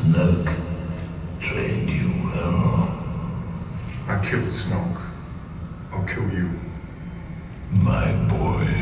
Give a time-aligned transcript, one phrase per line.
[0.00, 0.56] Snoke
[1.42, 2.88] trained you well.
[4.08, 5.02] I killed Snoke.
[5.92, 6.58] I'll kill you.
[7.70, 8.79] My boy.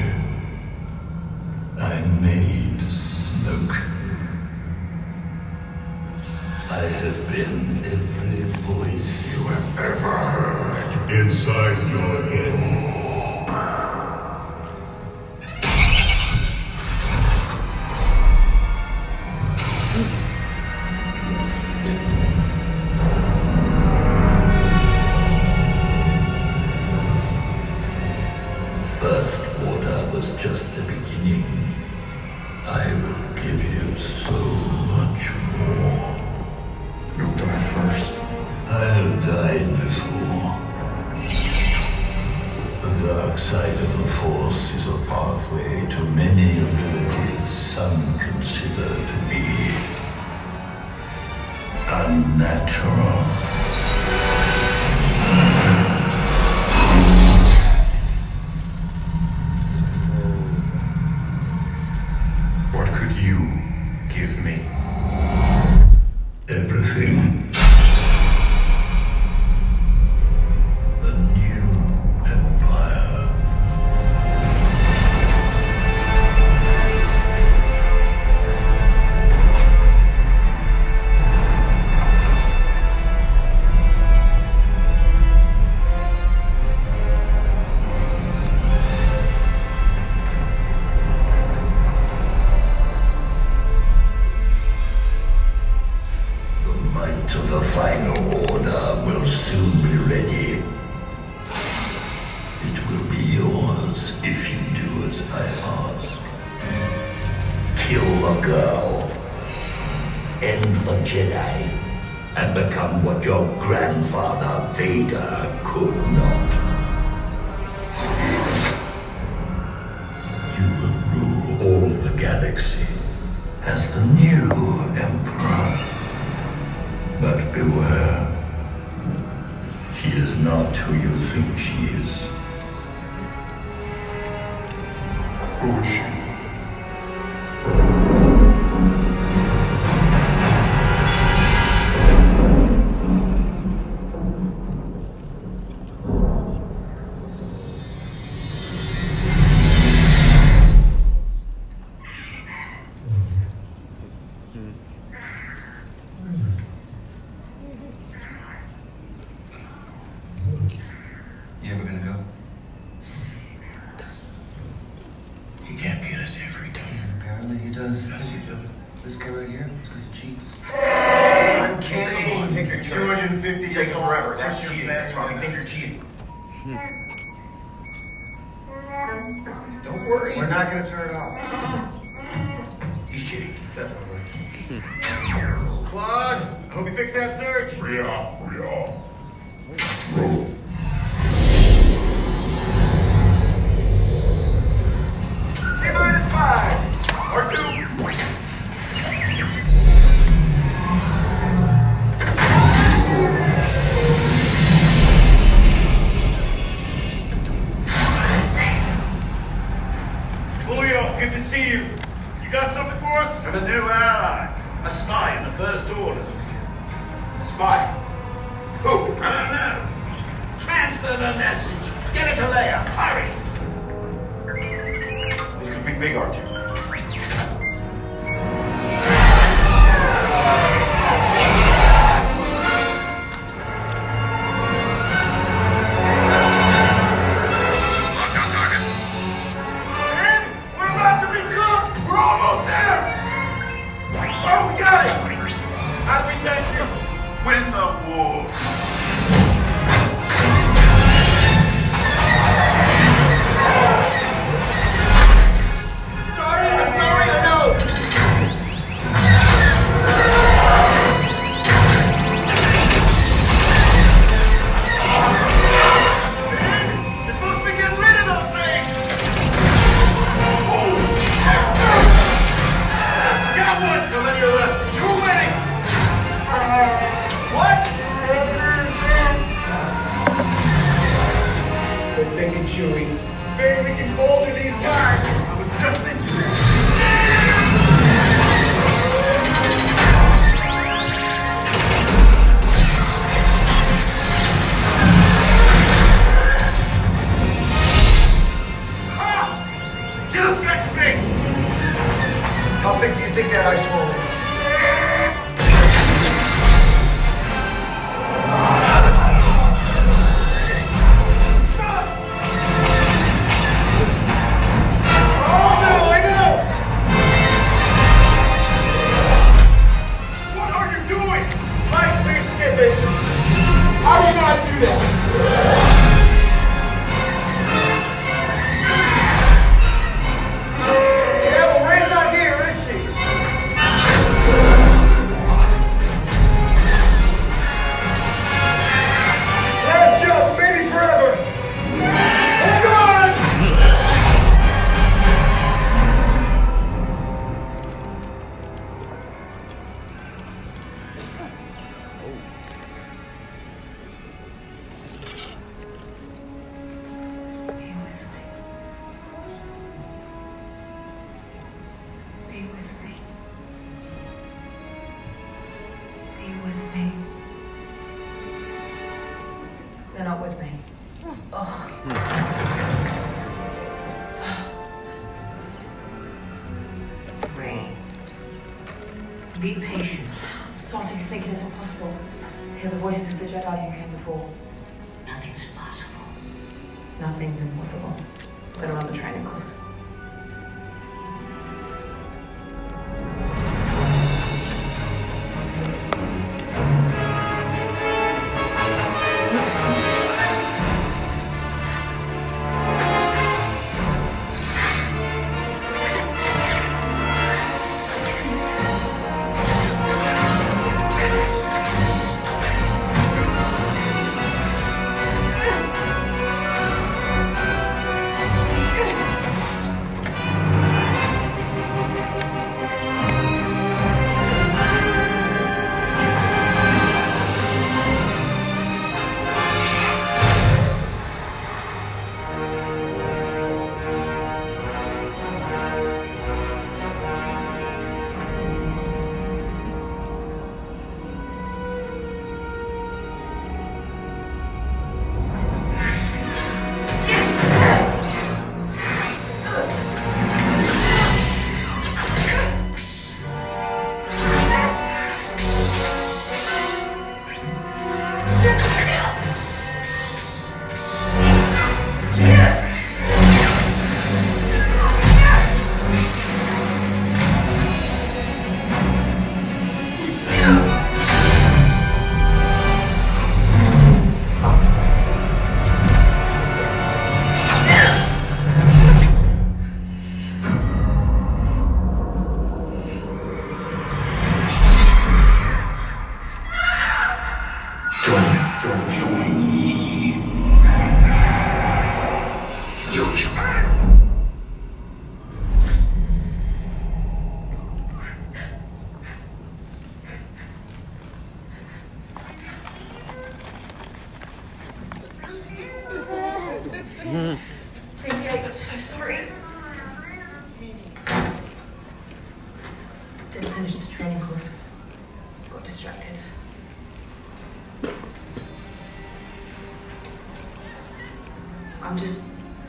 [522.03, 522.43] I'm just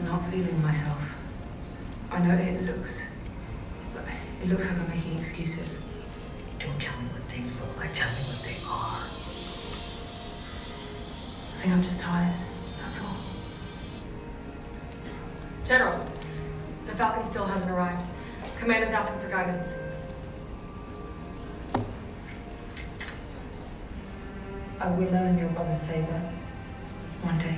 [0.04, 1.00] not feeling myself.
[2.12, 3.04] I know it looks.
[4.42, 5.80] It looks like I'm making excuses.
[6.60, 9.04] Don't tell me what things look like, tell me what they are.
[11.54, 12.40] I think I'm just tired,
[12.82, 13.18] that's all.
[15.66, 16.06] General,
[16.86, 18.10] the Falcon still hasn't arrived.
[18.60, 19.76] Commander's asking for guidance.
[24.80, 26.32] I will earn your brother's saber.
[27.22, 27.58] One day.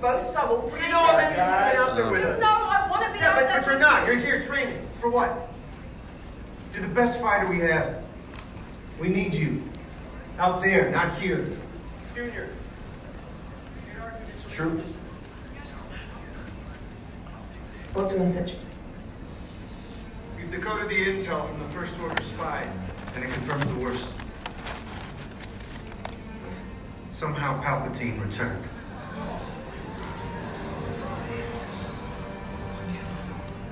[0.00, 0.70] both subtle.
[0.72, 1.28] We know all you
[2.18, 2.34] you.
[2.34, 3.60] You know I want to be yeah, out but, there.
[3.60, 4.06] But you're not.
[4.06, 4.86] You're here training.
[5.00, 5.48] For what?
[6.72, 8.02] You're the best fighter we have.
[9.00, 9.62] We need you.
[10.38, 11.48] Out there, not here.
[12.14, 12.48] Junior.
[14.50, 14.82] True.
[17.92, 18.54] What's the message?
[20.36, 22.66] We've decoded the intel from the First Order spy,
[23.14, 24.08] and it confirms the worst.
[27.10, 28.62] Somehow Palpatine returned.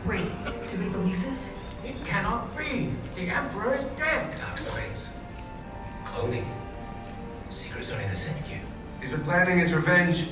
[0.06, 0.30] Wait,
[0.70, 1.56] do we believe this?
[1.82, 2.92] It cannot be.
[3.16, 4.38] The Emperor is dead.
[4.38, 5.08] Dark science.
[6.04, 6.46] Cloning.
[7.48, 8.60] Secrets only the Sith knew.
[9.00, 10.28] He's been planning his revenge.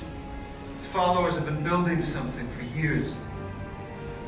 [0.77, 3.15] His followers have been building something for years.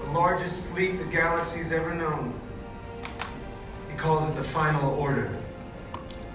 [0.04, 2.40] The largest fleet the galaxy's ever known.
[3.90, 5.30] He calls it the Final Order.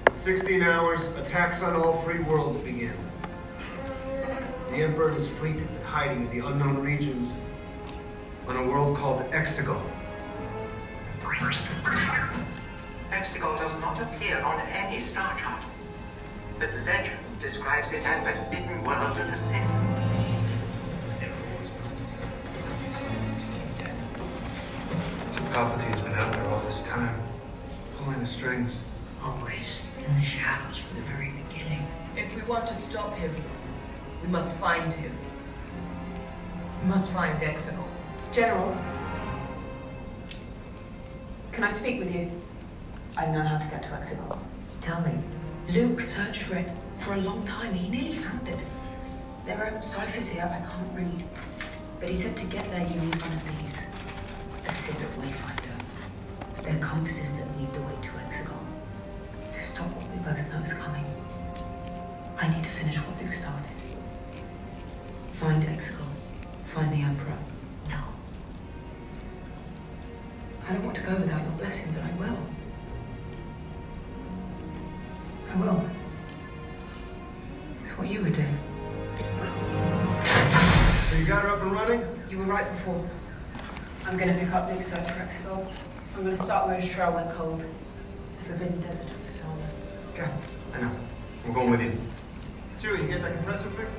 [0.06, 2.94] In 16 hours, attacks on all free worlds begin.
[4.70, 7.38] The Emperor and his fleet have been hiding in the unknown regions
[8.50, 9.80] on a world called Exegol.
[13.12, 15.62] Exegol does not appear on any star chart,
[16.58, 19.62] but legend describes it as the hidden world of the Sith.
[25.36, 27.22] So Palpatine's been out there all this time,
[28.00, 28.80] pulling the strings.
[29.24, 31.86] Always in the shadows from the very beginning.
[32.16, 33.36] If we want to stop him,
[34.24, 35.16] we must find him.
[36.82, 37.89] We must find Exegol.
[38.32, 38.78] General,
[41.52, 42.30] can I speak with you?
[43.18, 44.38] I know how to get to Exegol.
[44.82, 45.14] Tell me.
[45.70, 46.70] Luke searched for it
[47.00, 47.74] for a long time.
[47.74, 48.60] He nearly found it.
[49.48, 51.24] There are ciphers here I can't read.
[52.00, 53.78] But he said to get there you need one of these.
[54.68, 56.64] A secret wayfinder.
[56.64, 58.62] They're compasses that lead the way to Exegol.
[59.54, 61.06] To stop what we both know is coming.
[62.38, 63.72] I need to finish what Luke started.
[65.34, 66.06] Find Exegol.
[66.68, 67.38] Find the Emperor.
[70.70, 72.38] I don't want to go without your blessing, but I will.
[75.52, 75.90] I will.
[77.84, 78.46] It's what you would do.
[81.10, 82.06] So you got her up and running?
[82.30, 83.04] You were right before.
[84.06, 85.66] I'm gonna pick up Luke's search for Exegol.
[86.16, 87.66] I'm gonna start Mo's trail where cold.
[88.38, 89.66] The forbidden desert of Pasaana.
[90.16, 90.32] Yeah,
[90.76, 90.92] I know.
[91.48, 92.00] We're going with you.
[92.80, 93.96] Chewie, you get that compressor fixed?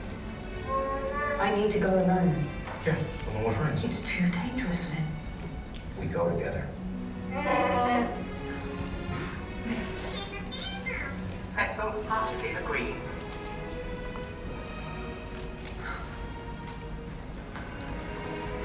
[1.41, 2.47] I need to go alone.
[2.87, 2.95] Yeah,
[3.35, 3.83] well, we're friends.
[3.83, 5.10] It's too dangerous, Finn.
[6.01, 6.67] We go together.
[11.57, 12.95] I wholeheartedly agree.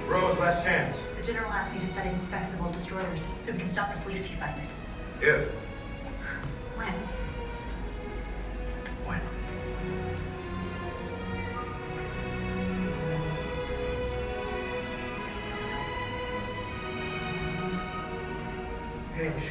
[0.08, 1.04] Rose, last chance.
[1.18, 3.94] The General asked me to study the specs of old destroyers so we can stop
[3.94, 4.70] the fleet if you find it.
[5.22, 5.55] If.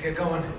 [0.04, 0.53] Get going.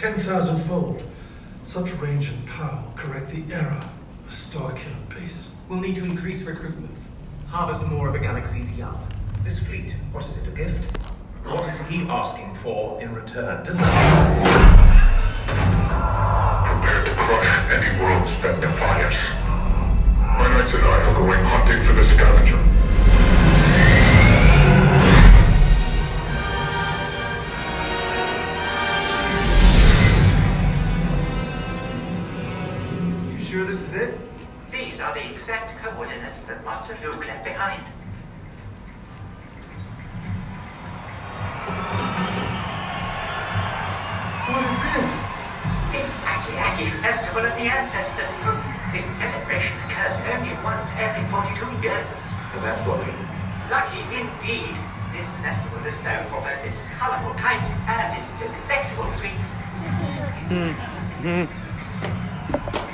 [0.00, 1.02] 10,000 fold.
[1.62, 3.84] Such range and power correct the error
[4.26, 5.48] of star killer base.
[5.68, 7.10] We'll need to increase recruitments,
[7.48, 8.98] harvest more of the galaxy's young.
[9.44, 10.96] This fleet, what is it, a gift?
[11.44, 13.62] What is he asking for in return?
[13.62, 13.99] Does that
[50.62, 52.20] once every 42 years.
[52.52, 53.12] And that's lucky.
[53.70, 54.76] Lucky indeed.
[55.12, 59.52] This festival is known for both its colourful kites and its delectable sweets.
[60.50, 61.66] mm-hmm.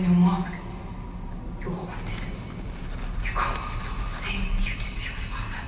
[0.00, 0.52] in your mask.
[1.60, 2.24] You're haunted.
[3.22, 5.62] You can't stop you did to your father.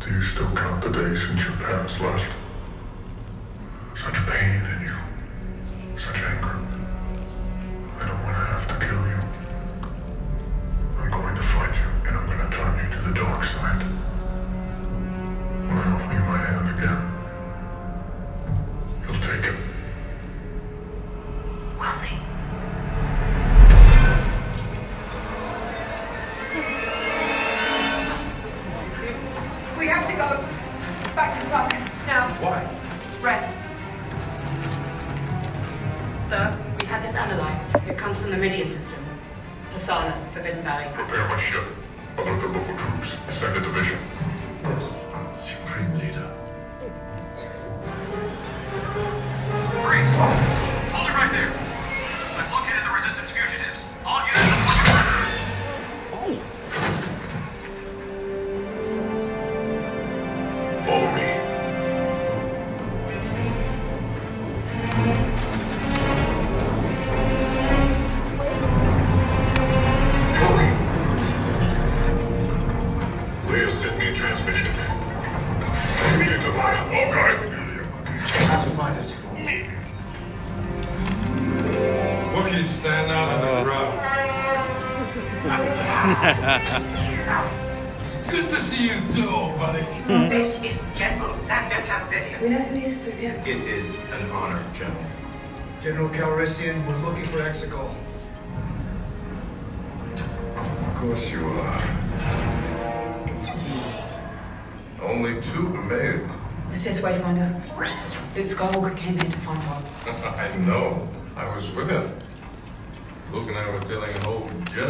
[0.00, 2.27] Do you still count the days since your parents last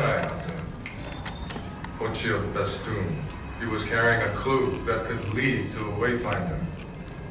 [0.08, 2.08] old Jedi out there.
[2.08, 3.24] Ochi of Bestoon.
[3.60, 6.64] He was carrying a clue that could lead to a wayfinder.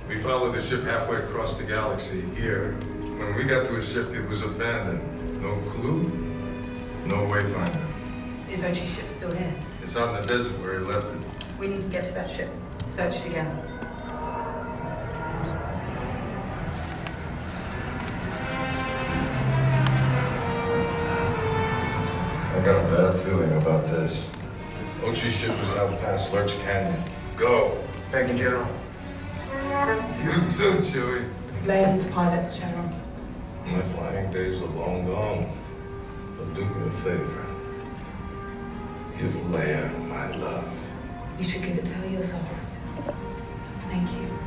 [0.08, 2.74] We followed the ship halfway across the galaxy here.
[3.18, 5.42] When we got to his ship, it was abandoned.
[5.42, 6.04] No clue,
[7.06, 7.82] no wayfinder.
[8.50, 9.54] Is Ochi's ship still here?
[9.84, 11.20] It's out in the desert where he left it.
[11.60, 12.50] We need to get to that ship.
[12.88, 13.67] Search it again.
[25.18, 27.02] Ochi's ship is out past Lurch Canyon.
[27.38, 27.84] Go.
[28.12, 28.68] Thank you, General.
[30.24, 31.34] You too, Chewie.
[31.66, 32.88] Leia needs pilots, General.
[33.66, 35.58] My flying days are long gone.
[36.38, 37.46] But do me a favor.
[39.18, 40.72] Give Leia my love.
[41.40, 42.48] You should give it to her yourself.
[43.88, 44.47] Thank you.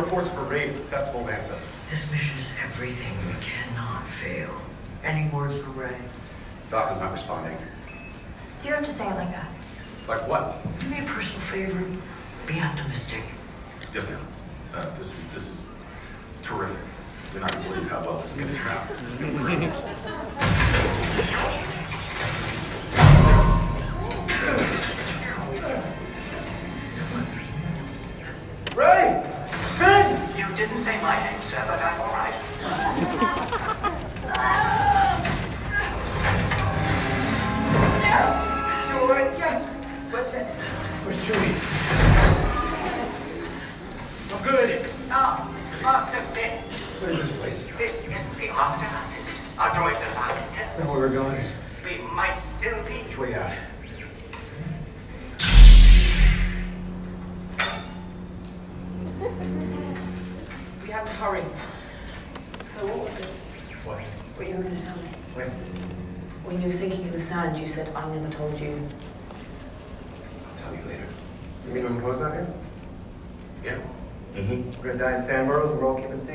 [0.00, 1.60] Reports of a raid at the Festival of Ancestors.
[1.90, 3.12] This mission is everything.
[3.26, 4.48] We cannot fail.
[5.04, 5.94] Any words for Rey?
[6.70, 7.58] Falcon's not responding.
[8.62, 9.50] Do you have to say it like that?
[10.08, 10.56] Like what?
[10.80, 11.84] Do me a personal favor.
[12.46, 13.24] Be optimistic.
[13.92, 14.26] Yes, ma'am.
[14.74, 15.64] Uh, this is this is
[16.42, 16.78] terrific.
[17.34, 18.88] You're not going to believe how well this is going to turn out.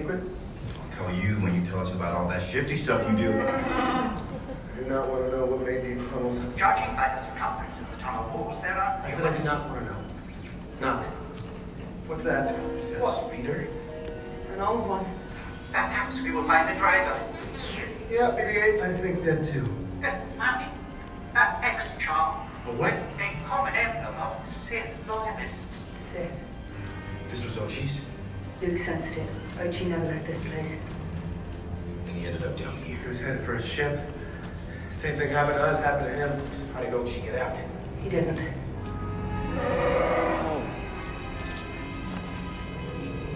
[0.06, 0.36] secrets?
[0.82, 3.32] I'll tell you when you tell us about all that shifty stuff you do.
[3.40, 4.18] I
[4.78, 6.44] do not want to know what made these tunnels.
[6.56, 9.02] Judging by the circumference of the tunnel walls, there are.
[9.04, 10.00] I said I did not want to know.
[10.82, 11.06] Not.
[12.08, 12.54] What's that?
[12.82, 13.32] Is that What?
[13.32, 13.68] a speeder?
[14.54, 15.06] An old one.
[15.72, 17.16] Perhaps we will find the driver.
[18.10, 19.68] Yeah, BB-8, I think dead too.
[20.38, 20.68] Money.
[21.36, 22.48] Uh, X-Charm.
[22.68, 22.94] A what?
[22.94, 25.84] A common emblem of Sith loyalists.
[25.98, 26.32] Sith.
[27.30, 28.00] This was Ochi's?
[28.62, 29.28] Luke sensed it.
[29.58, 30.76] Ochi never left this place.
[32.08, 32.98] And he ended up down here.
[32.98, 34.00] He was headed for his ship.
[34.92, 36.32] Same thing happened to us, happened to him.
[36.74, 37.58] How did Ochi get out?
[38.02, 38.40] He didn't.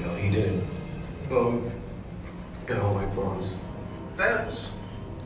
[0.02, 0.66] No, he didn't.
[1.28, 1.76] Bones.
[2.66, 3.56] Got all my bones.
[4.18, 4.70] Bones.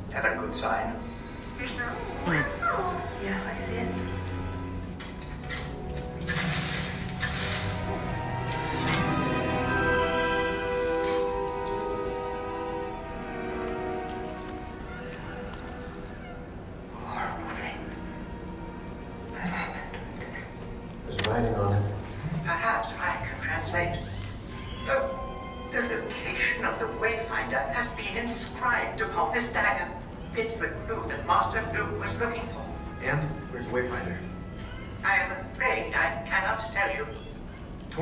[0.09, 0.95] Never a good sign.
[1.59, 3.87] Yeah, I see it.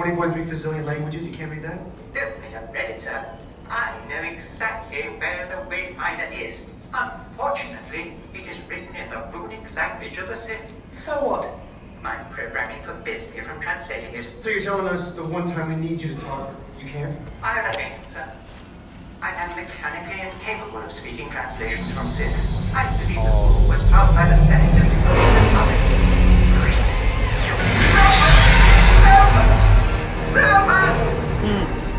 [0.01, 1.79] 20.3 Fazillion languages, you can't read that?
[2.15, 3.23] No, I have read it, sir.
[3.69, 6.61] I know exactly where the Wayfinder is.
[6.91, 10.73] Unfortunately, it is written in the runic language of the Sith.
[10.89, 11.47] So what?
[12.01, 14.41] My programming forbids me from translating it.
[14.41, 17.15] So you're telling us the one time we need you to talk, you can't?
[17.43, 18.27] I repeat, sir.
[19.21, 22.35] I am mechanically incapable of speaking translations from Sith.
[22.73, 24.95] I believe the rule was passed by the Senate of the
[25.37, 25.77] Servant!
[27.37, 27.77] Servant!
[29.05, 29.70] Servant!
[30.33, 31.90] Finish.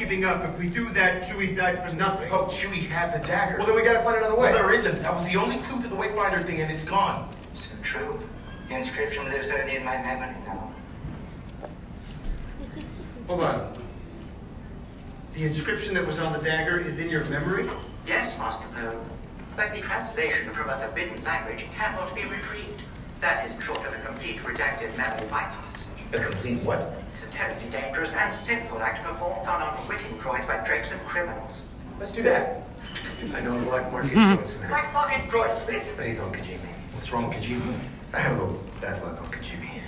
[0.00, 0.42] Giving up.
[0.48, 2.32] If we do that, Chewie died for nothing.
[2.32, 3.58] Oh, Chewie had the dagger.
[3.58, 4.50] Well, then we gotta find another way.
[4.50, 5.02] Well, there isn't.
[5.02, 7.28] That was the only clue to the Wayfinder thing, and it's gone.
[7.54, 8.18] So true.
[8.68, 10.72] The inscription lives only in my memory now.
[13.26, 13.78] Hold on.
[15.34, 17.68] The inscription that was on the dagger is in your memory?
[18.06, 18.98] Yes, Master Poe.
[19.54, 22.82] But the translation from a forbidden language cannot be retrieved.
[23.20, 25.76] That is short of a complete redacted memory bypass.
[26.14, 26.99] A complete what?
[27.40, 31.62] It's a terribly dangerous and sinful act performed on unwitting droids by drakes and criminals.
[31.98, 32.64] Let's do that.
[33.34, 34.68] I know a black market droids man.
[34.68, 35.82] Black market droid split!
[35.96, 36.58] But he's on Kijimi.
[36.92, 37.78] What's wrong with Kijimi?
[38.12, 39.80] I have a little bad luck on Kijimi.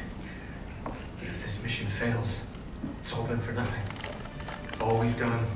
[0.84, 2.40] But if this mission fails,
[3.00, 3.82] it's all been for nothing.
[4.80, 5.46] All we've done,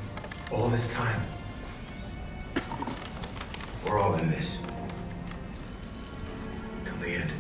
[0.53, 1.23] all this time.
[3.87, 4.59] We're all in this.
[6.85, 7.33] Till the end.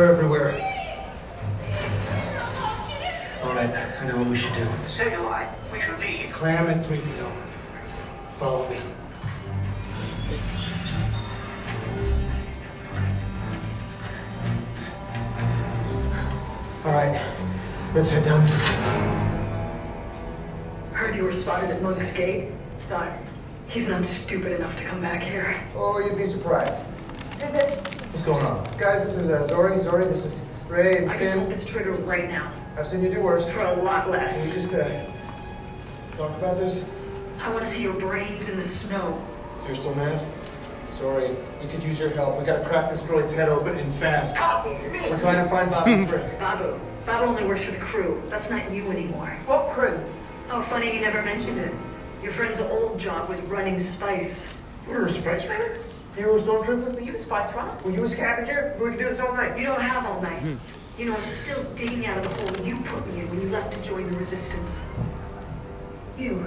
[0.00, 0.52] They're everywhere.
[3.42, 3.68] All right,
[4.00, 4.66] I know what we should do.
[4.86, 5.54] So do I.
[5.70, 6.32] We should leave.
[6.32, 7.09] Clam and 3PO.
[32.90, 33.48] I've seen you do worse.
[33.48, 34.52] For a lot Can we less.
[34.52, 35.06] just uh,
[36.16, 36.90] talk about this?
[37.40, 39.24] I want to see your brains in the snow.
[39.60, 40.26] So you're still mad?
[40.98, 42.40] Sorry, we could use your help.
[42.40, 44.34] We gotta crack this droid's head open and fast.
[44.66, 46.36] We're trying to find Babu Frik.
[46.40, 46.80] Babu.
[47.06, 48.20] Babu only works for the crew.
[48.26, 49.38] That's not you anymore.
[49.46, 49.96] What crew?
[50.50, 51.72] Oh, funny you never mentioned it.
[52.24, 54.44] Your friend's old job was running Spice.
[54.88, 55.78] We were a spice runner?
[56.18, 56.92] You were a stormtrooper?
[56.92, 57.72] Were you a Spice runner?
[57.84, 58.76] Were you a scavenger?
[58.80, 59.56] We could do this all night.
[59.56, 60.42] You don't have all night.
[61.00, 63.48] You know, I'm still digging out of the hole you put me in when you
[63.48, 64.70] left to join the Resistance.
[66.18, 66.44] You.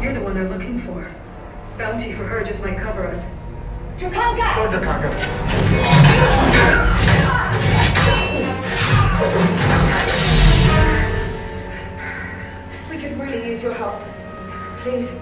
[0.00, 1.10] You're the one they're looking for.
[1.76, 3.24] Bounty for her just might cover us.
[3.96, 4.54] Jakanka!
[4.54, 5.10] Don't Jakanka.
[12.88, 14.00] We could really use your help.
[14.82, 15.18] Please.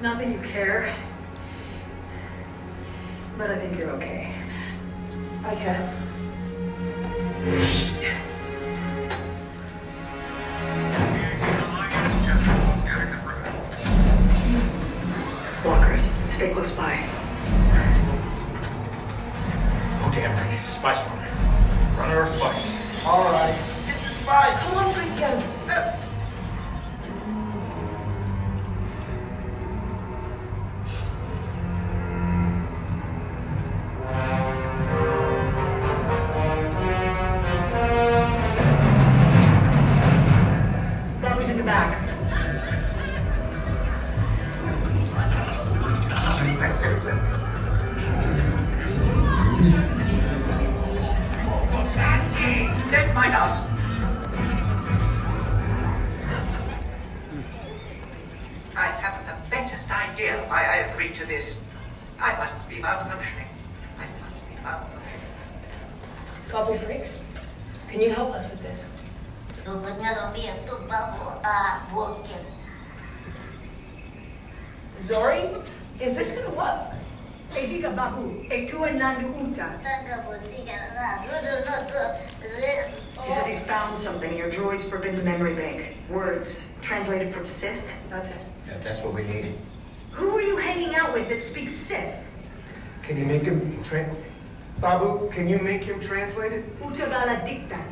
[0.00, 0.94] Not that you care.
[3.36, 4.47] But I think you're okay.
[5.44, 5.94] I care.
[15.64, 16.02] Walkers,
[16.34, 17.04] stay close by.
[20.00, 20.66] Oh, damn right.
[20.76, 21.17] Spice runner.
[78.78, 79.68] Babu, Etua Nandu Unta.
[83.24, 85.96] He says he's found something in your droid's forbidden memory bank.
[86.08, 87.82] Words, translated from Sith.
[88.08, 88.36] That's it.
[88.66, 89.54] Yeah, that's what we need.
[90.12, 92.14] Who are you hanging out with that speaks Sith?
[93.02, 94.24] Can you make him translate?
[94.80, 96.80] Babu, can you make him translate it?
[96.80, 97.82] Utabala dicta.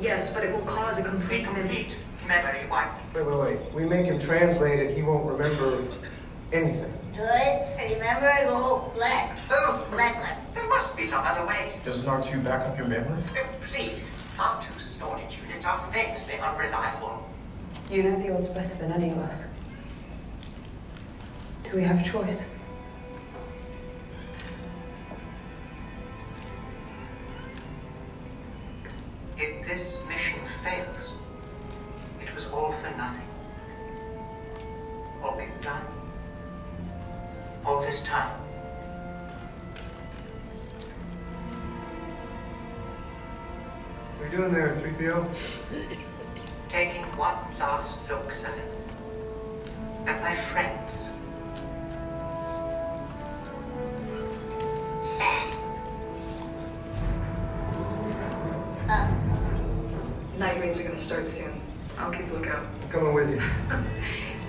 [0.00, 1.96] Yes, but it will cause a complete Complete
[2.26, 2.90] memory wipe.
[3.14, 3.72] Wait, wait, wait.
[3.72, 5.84] We make him translate it, he won't remember
[6.52, 6.97] anything.
[7.18, 9.36] Remember I go black.
[9.50, 10.54] Oh, Black, black.
[10.54, 11.72] there must be some other way.
[11.84, 13.22] Doesn't R2 back up your memory?
[13.36, 17.28] Oh, please, R2 storage units are famously unreliable.
[17.90, 19.46] You know the odds better than any of us.
[21.64, 22.48] Do we have a choice?
[29.36, 31.12] If this mission fails,
[32.20, 33.26] it was all for nothing.
[35.22, 35.82] All we've done,
[37.64, 38.30] all this time.
[44.16, 45.28] What are you doing there, 3PO?
[46.68, 48.52] Taking one last look, sir,
[50.06, 51.08] at my friends.
[60.38, 61.60] Night raids are gonna start soon.
[61.98, 62.64] I'll keep lookout.
[62.82, 63.42] I'm coming with you.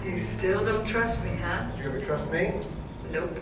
[0.06, 1.70] You still don't trust me, huh?
[1.76, 2.54] Did you ever trust me?
[3.12, 3.40] Nope.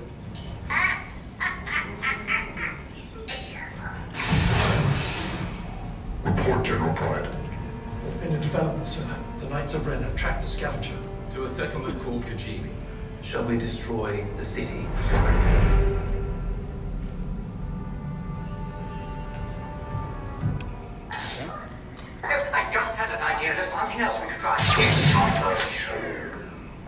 [6.24, 7.28] Report, General Pryde.
[8.02, 9.04] There's been a development, sir.
[9.42, 10.96] The Knights of Ren have tracked the scavenger.
[11.32, 12.70] To a settlement called Kijimi.
[13.24, 14.86] Shall we destroy the city?
[22.24, 23.54] I just had an idea.
[23.54, 24.56] There's something else we could try.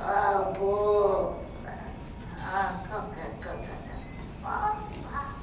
[0.02, 1.39] Oh, boo.
[2.52, 2.82] Ah,
[3.12, 3.78] okay, good, good.
[4.44, 5.36] Oh, ah.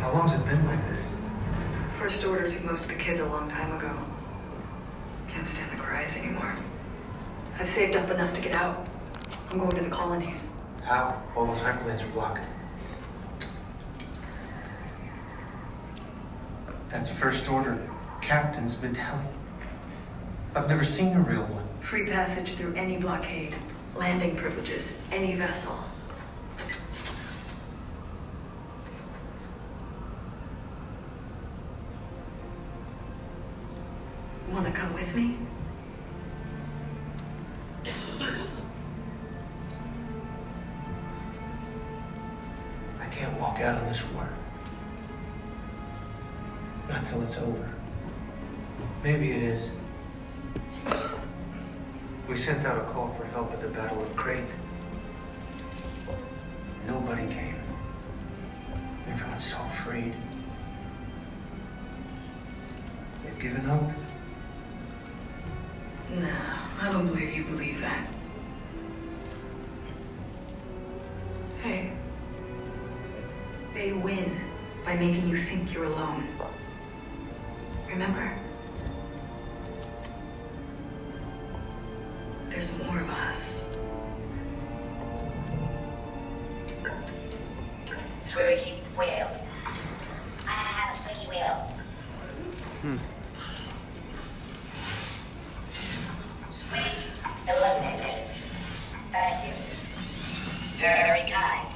[0.00, 1.06] How long's it been like this?
[1.96, 3.92] First order took most of the kids a long time ago.
[5.32, 6.56] Can't stand the cries anymore.
[7.60, 8.88] I've saved up enough to get out.
[9.52, 10.38] I'm going to the colonies.
[10.82, 11.22] How?
[11.36, 12.42] All those hyperlanes are blocked.
[16.90, 17.88] That's First Order.
[18.20, 19.35] Captain's been telling.
[20.56, 21.68] I've never seen a real one.
[21.82, 23.54] Free passage through any blockade.
[23.94, 24.90] Landing privileges.
[25.12, 25.76] Any vessel.
[34.50, 35.36] Wanna come with me?
[42.98, 44.26] I can't walk out of this war.
[46.88, 47.70] Not till it's over.
[49.04, 49.70] Maybe it is.
[52.28, 54.44] We sent out a call for help at the Battle of Crait.
[56.86, 57.56] Nobody came.
[59.08, 60.12] Everyone's so afraid.
[63.24, 63.90] They've given up.
[66.10, 66.36] No,
[66.80, 68.06] I don't believe you believe that.
[71.62, 71.92] Hey.
[73.74, 74.40] They win
[74.84, 76.26] by making you think you're alone.
[77.88, 78.32] Remember?
[82.56, 83.64] There's more of us.
[88.24, 89.28] Squeaky wheel.
[90.46, 91.70] I have a squeaky wheel.
[92.80, 92.96] Hmm.
[96.50, 96.82] Squeak.
[97.46, 98.24] Eliminated.
[99.12, 99.52] Thank you.
[100.78, 101.68] Very kind.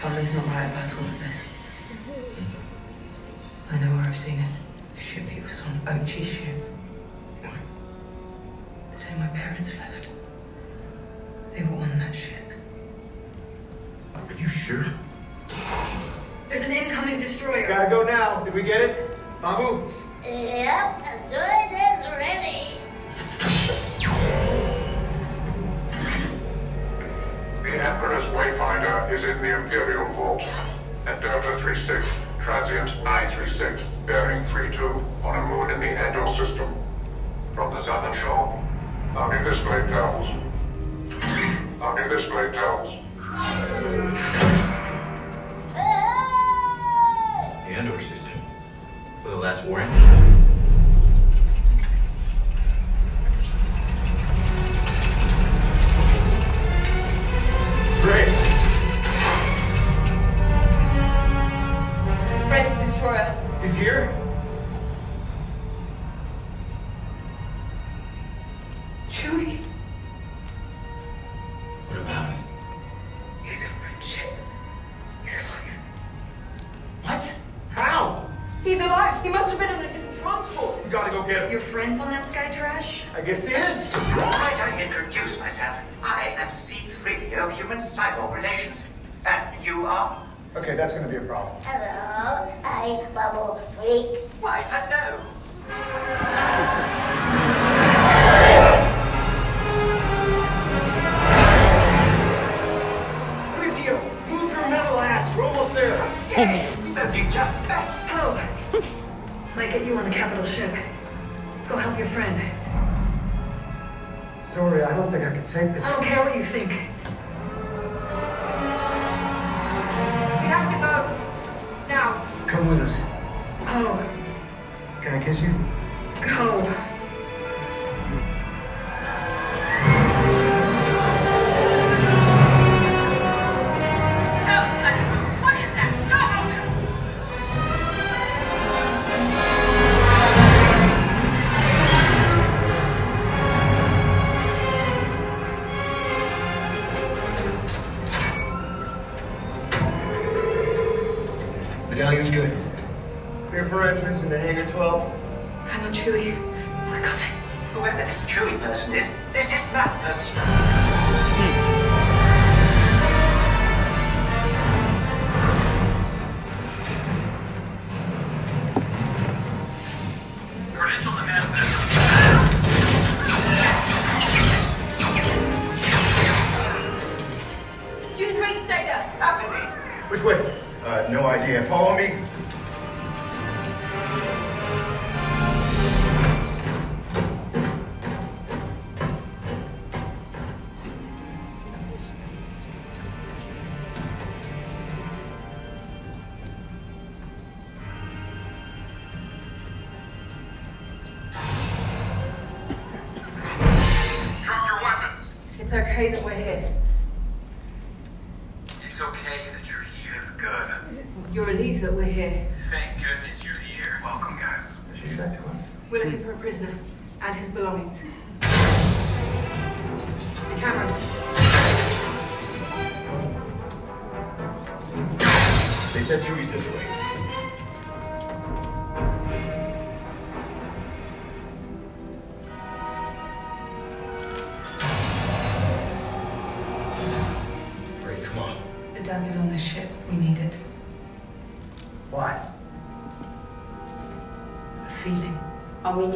[0.00, 1.53] Something's not right about all of this.
[3.74, 4.46] I know where I've seen it.
[4.94, 6.54] The ship it was on Ochi's ship.
[7.42, 7.48] The
[8.98, 10.06] day my parents left.
[11.52, 12.52] They were on that ship.
[14.14, 14.86] Are you sure?
[16.48, 17.66] There's an incoming destroyer.
[17.66, 18.44] Gotta go now.
[18.44, 19.10] Did we get it?
[19.42, 19.90] Babu?
[20.22, 22.78] Yep, enjoy this ready.
[27.64, 30.44] The Emperor's Wayfinder is in the Imperial Vault
[31.06, 32.06] at Delta 36,
[32.44, 36.74] transient 936, bearing 32 on a moon in the Endor system.
[37.54, 38.62] From the southern shore,
[39.16, 40.28] only this blade tells.
[41.80, 42.96] Only this blade tells.
[47.64, 48.42] The Endor system.
[49.22, 50.33] For the last war ended.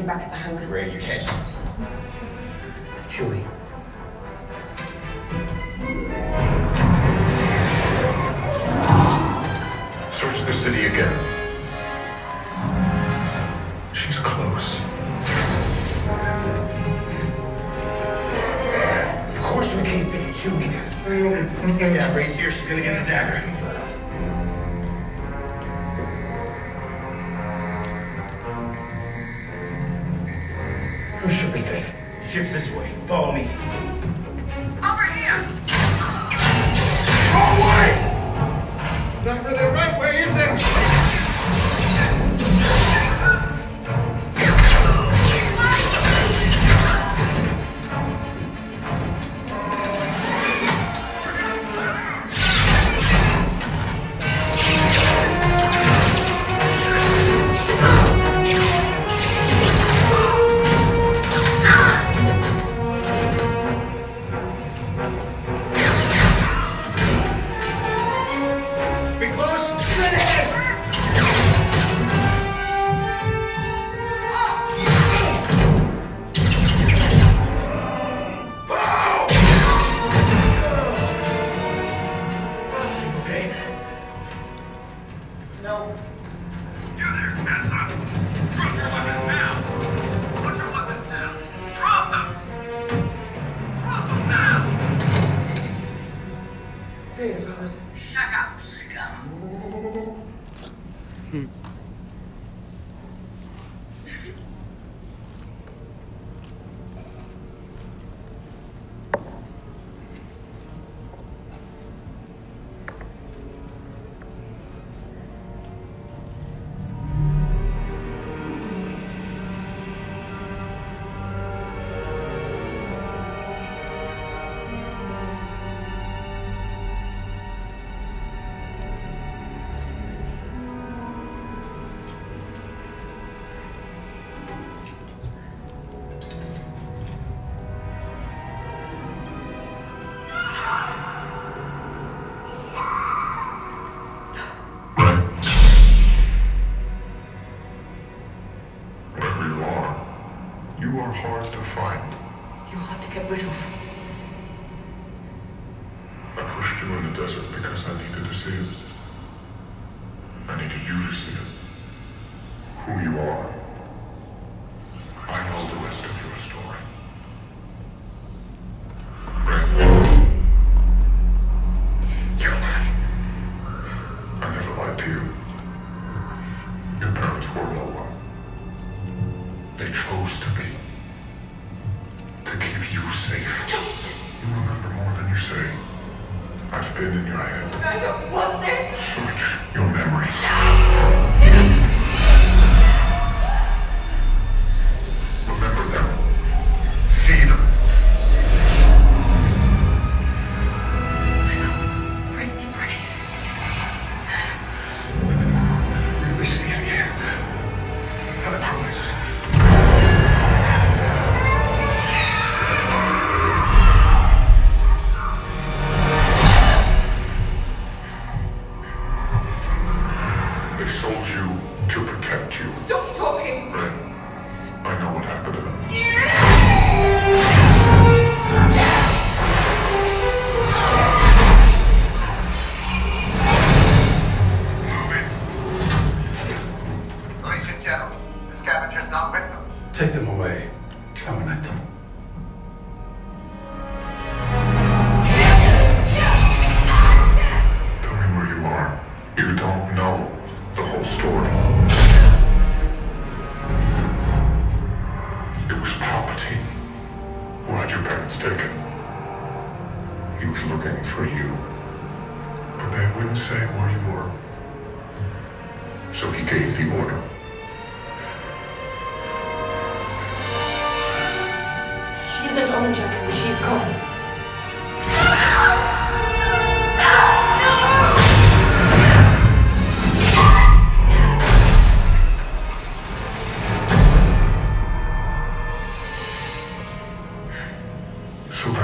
[0.09, 0.67] back at the hangar.
[0.69, 1.23] Rey, you can't.
[3.11, 3.45] Chewie.
[10.15, 11.13] Search the city again.
[13.93, 14.77] She's close.
[19.37, 20.73] Of course we can't finish Chewie.
[21.79, 22.51] Yeah, Rey's here.
[22.51, 23.58] She's gonna get the dagger.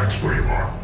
[0.05, 0.84] that's where you are.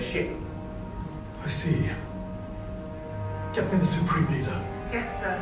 [0.00, 0.30] ship.
[1.44, 1.90] I see.
[3.52, 4.60] Get me the Supreme Leader.
[4.92, 5.38] Yes, sir.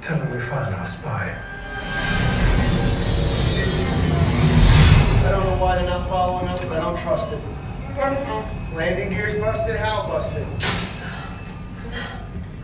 [0.00, 1.36] Tell them we found our spy.
[5.24, 7.40] I don't know why they're not following us, but I don't trust it.
[8.74, 10.46] Landing gear's busted, how busted?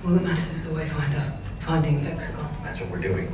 [0.02, 2.48] We'll message the wayfinder, finding Exegol.
[2.64, 3.30] That's what we're doing.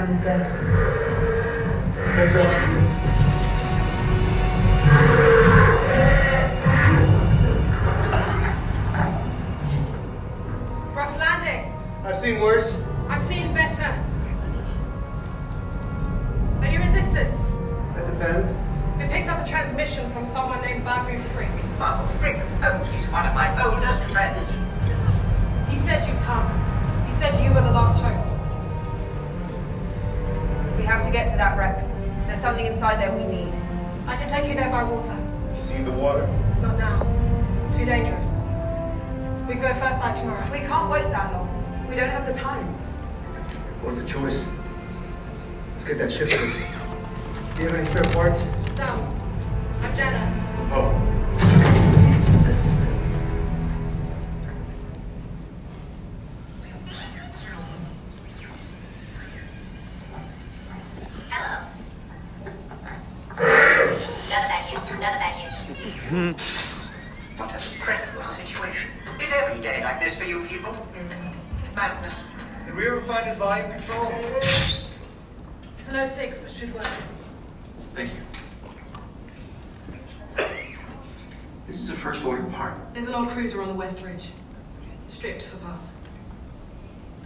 [0.00, 0.49] God is there.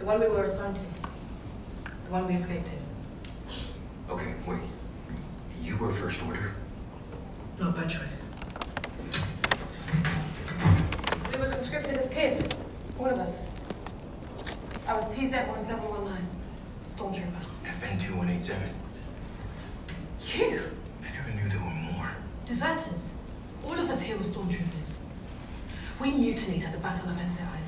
[0.05, 0.83] The one we were assigned to.
[2.05, 4.13] The one we escaped in.
[4.13, 4.59] Okay, wait.
[5.63, 6.53] You were First Order?
[7.59, 8.27] Not by choice.
[11.33, 12.47] We were conscripted as kids.
[12.99, 13.41] All of us.
[14.87, 16.17] I was TZ-1719.
[16.95, 17.41] Stormtrooper.
[17.65, 18.57] FN-2187.
[20.37, 20.61] You!
[21.01, 22.11] I never knew there were more.
[22.45, 23.13] Deserters.
[23.65, 24.97] All of us here were stormtroopers.
[25.99, 27.64] We mutinied at the Battle of Ansett Island.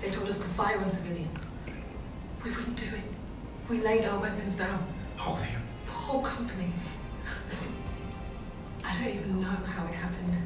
[0.00, 1.44] They told us to fire on civilians.
[2.44, 3.02] We wouldn't do it.
[3.68, 4.86] We laid our weapons down.
[5.20, 5.56] All of you?
[5.86, 6.72] The whole company.
[8.84, 10.36] I don't even know how it happened.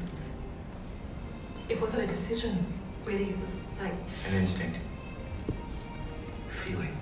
[1.69, 2.65] It wasn't a decision,
[3.05, 3.29] really.
[3.29, 3.93] It was like...
[4.27, 4.77] An instinct.
[6.49, 6.97] Feeling.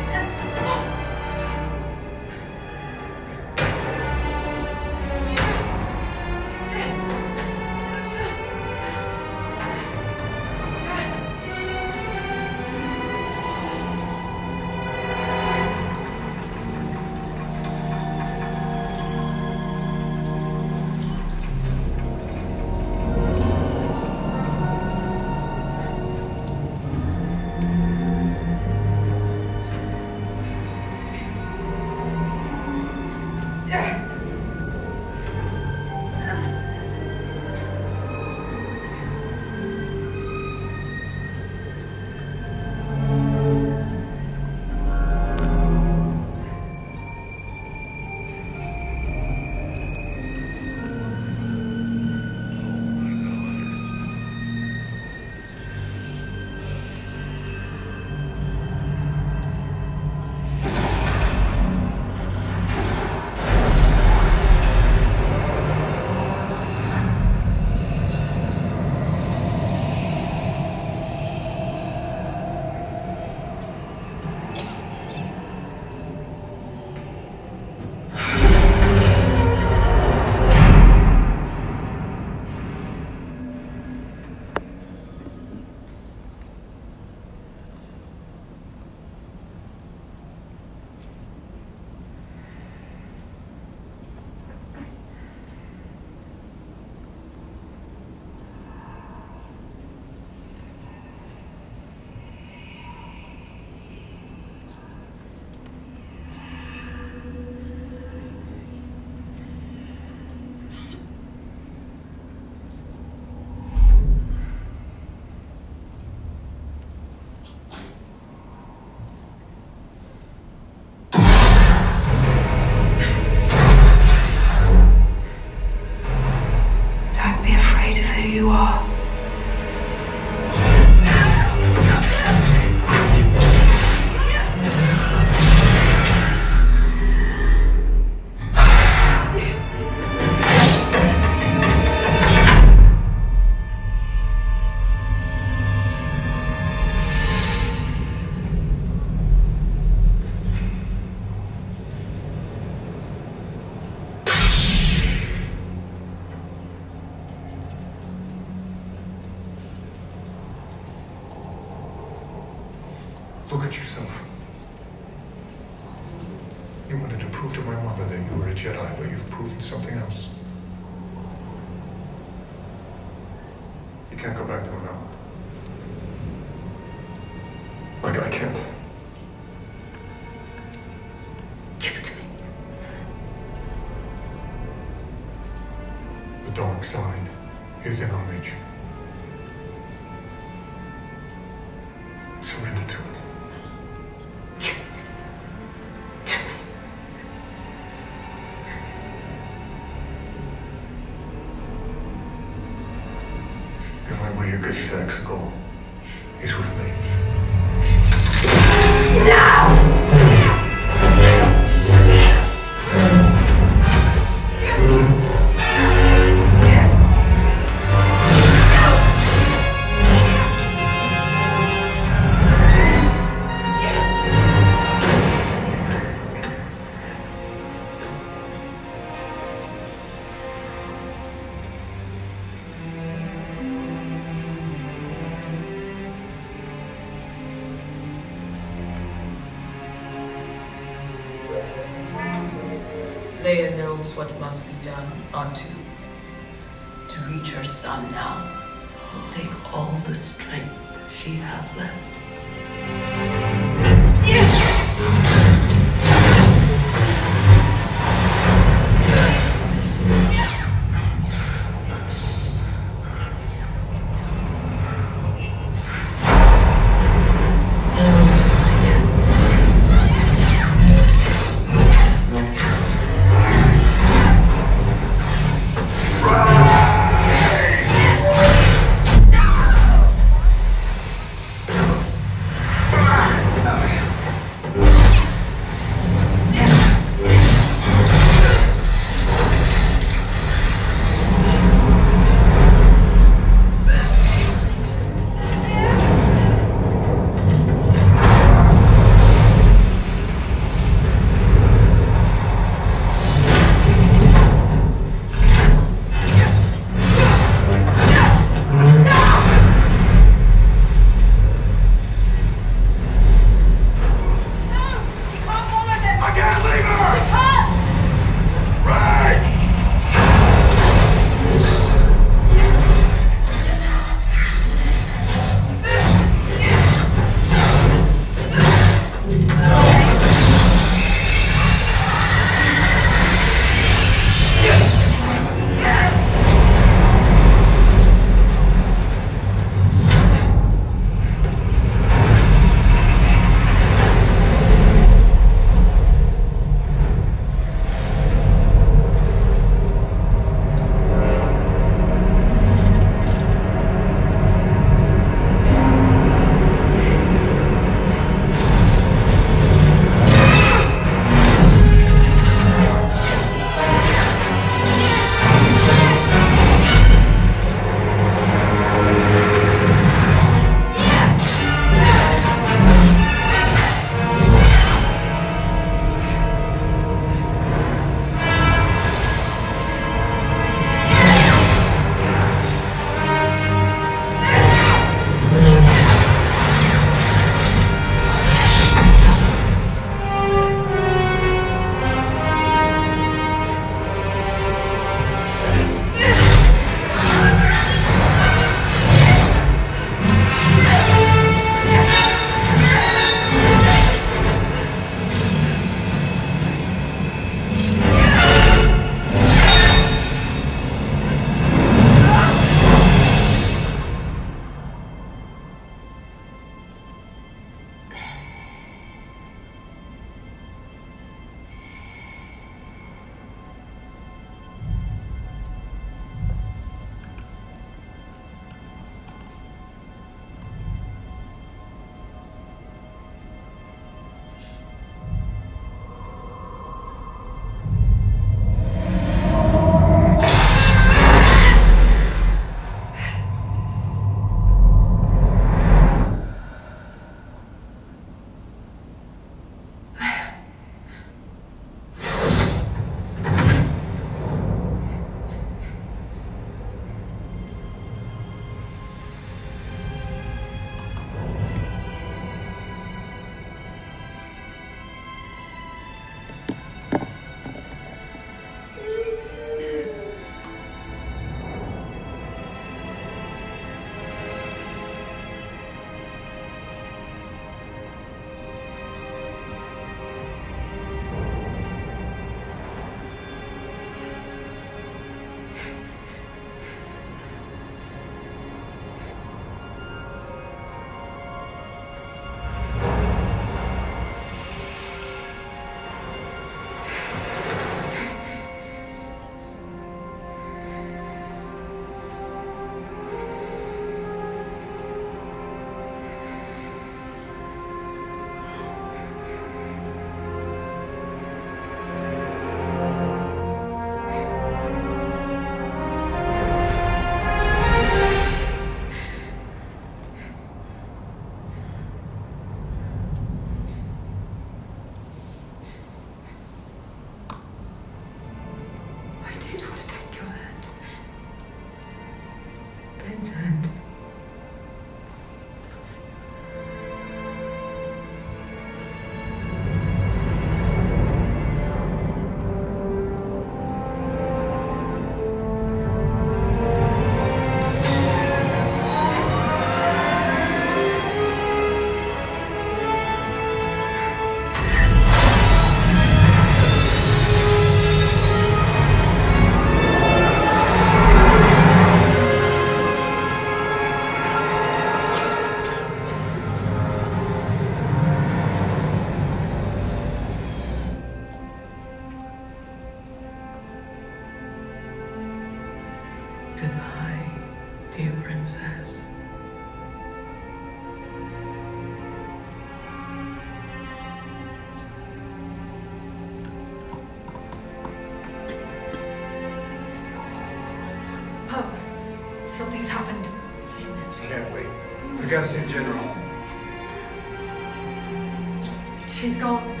[599.41, 600.00] She's gone.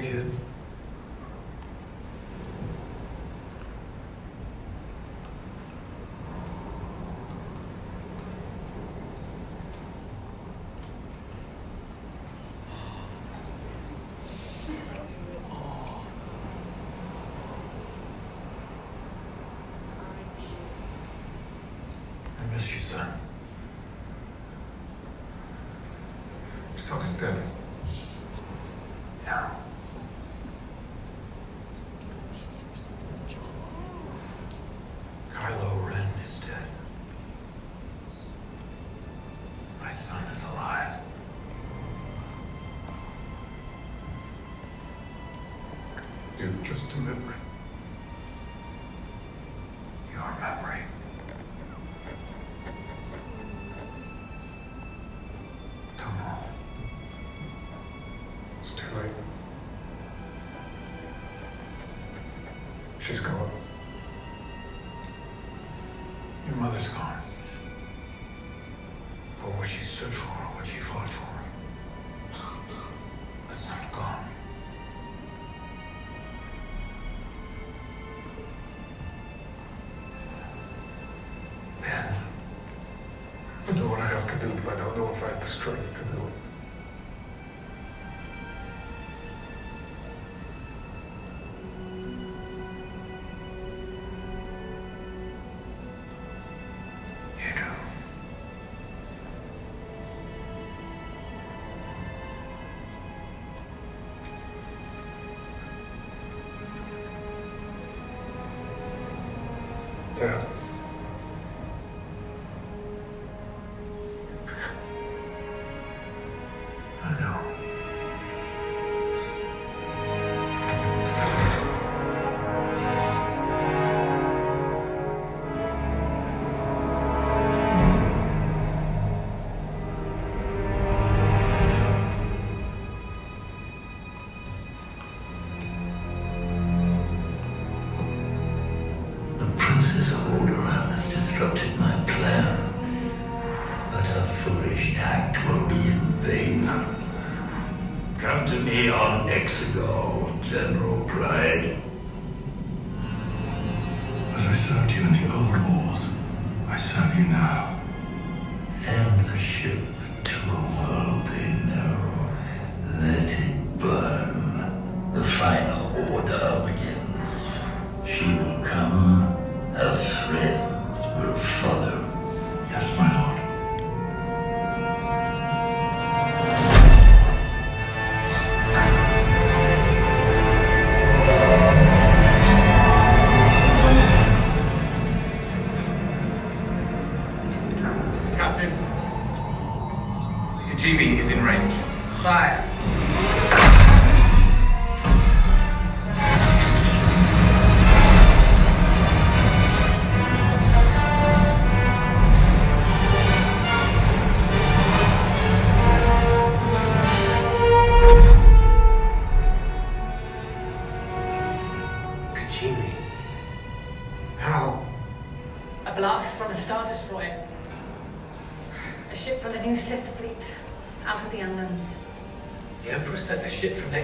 [0.00, 0.37] Thank you.
[85.48, 86.07] strength.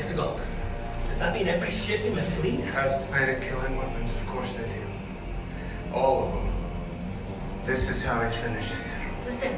[0.02, 4.10] Does that mean every ship in the fleet has planet-killing weapons?
[4.10, 4.82] Of course they do.
[5.92, 6.48] All of them.
[7.64, 8.88] This is how it finishes.
[9.24, 9.52] Listen.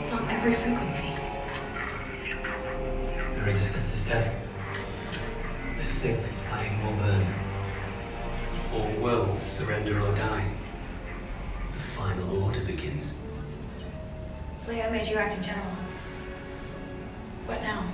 [0.00, 1.10] It's on every frequency.
[3.34, 4.34] The resistance is dead.
[5.78, 7.26] The Sith fleet will burn.
[8.72, 10.48] All worlds surrender or die.
[11.72, 13.14] The final order begins.
[14.66, 15.76] Leia made you acting general.
[17.44, 17.84] What now?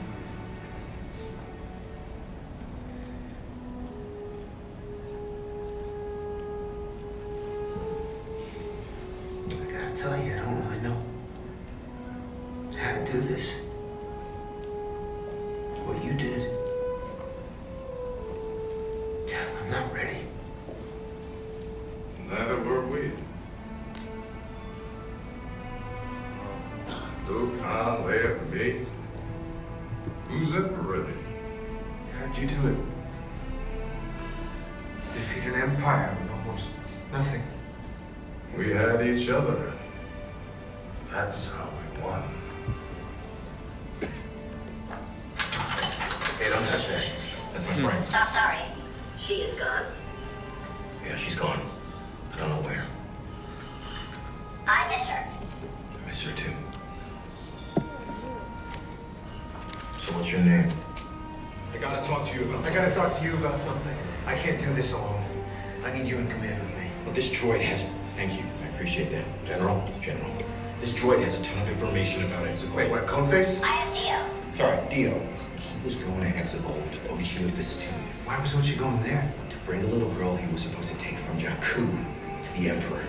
[82.54, 83.01] the emperor.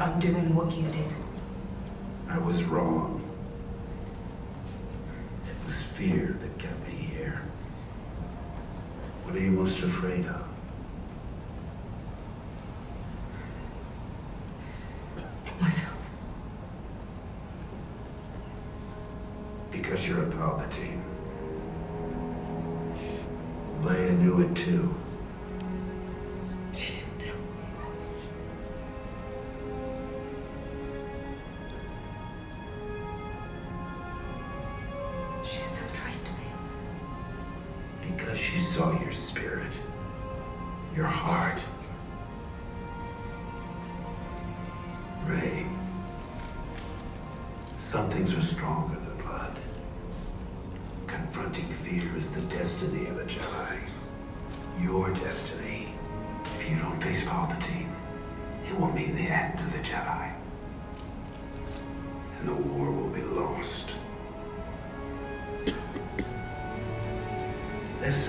[0.00, 0.49] undoing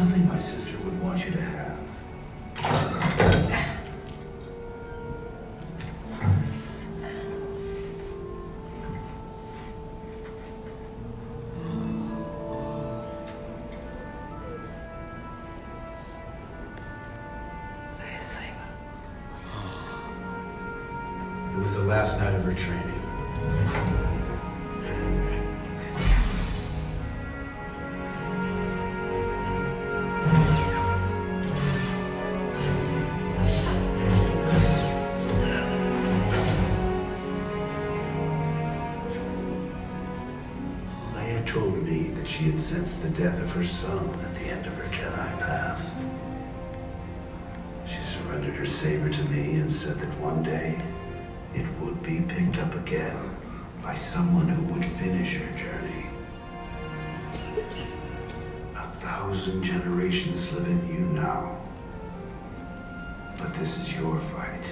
[0.02, 1.78] something my sister would want you to have.
[21.54, 22.81] It was the last night of her training.
[42.82, 45.86] since the death of her son at the end of her Jedi path.
[47.86, 50.82] She surrendered her saber to me and said that one day
[51.54, 53.38] it would be picked up again
[53.84, 56.08] by someone who would finish her journey.
[58.76, 61.62] A thousand generations live in you now.
[63.38, 64.66] But this is your fight.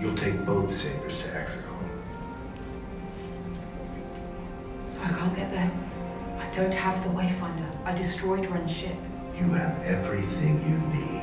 [0.00, 2.01] You'll take both sabers to Exegol.
[6.54, 7.66] Don't have the Wayfinder.
[7.86, 8.96] I destroyed Ren's ship.
[9.34, 11.21] You have everything you need.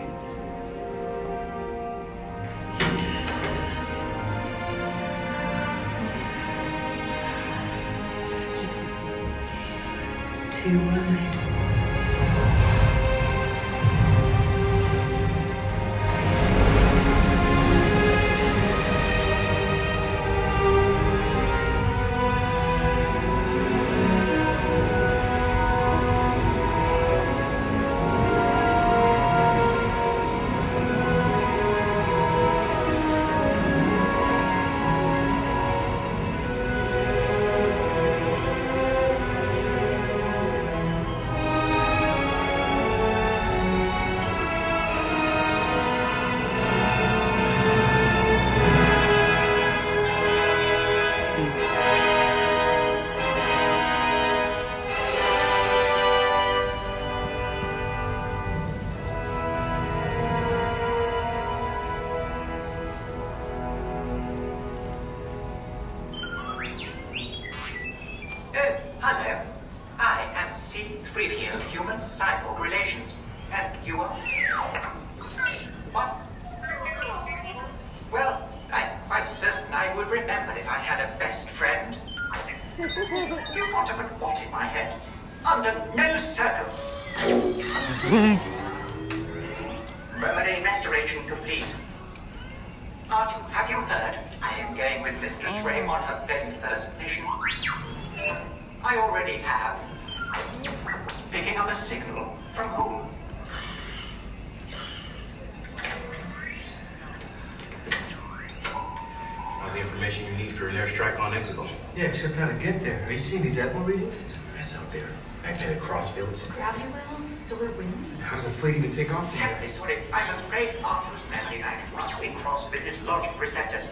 [118.89, 119.47] How's the fleet even take off from here?
[119.47, 119.97] Terribly sorry.
[120.13, 123.87] I'm afraid Artoo's memory bank must be crossed with his logic receptors.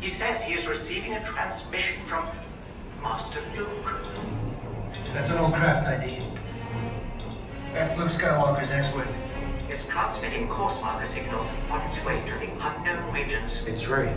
[0.00, 2.26] He says he is receiving a transmission from
[3.02, 3.94] Master Luke.
[5.12, 6.22] That's an old craft ID.
[7.72, 9.06] That's Luke Skywalker's X-Wing.
[9.68, 13.62] It's transmitting course marker signals on its way to the unknown regions.
[13.66, 14.14] It's Rey.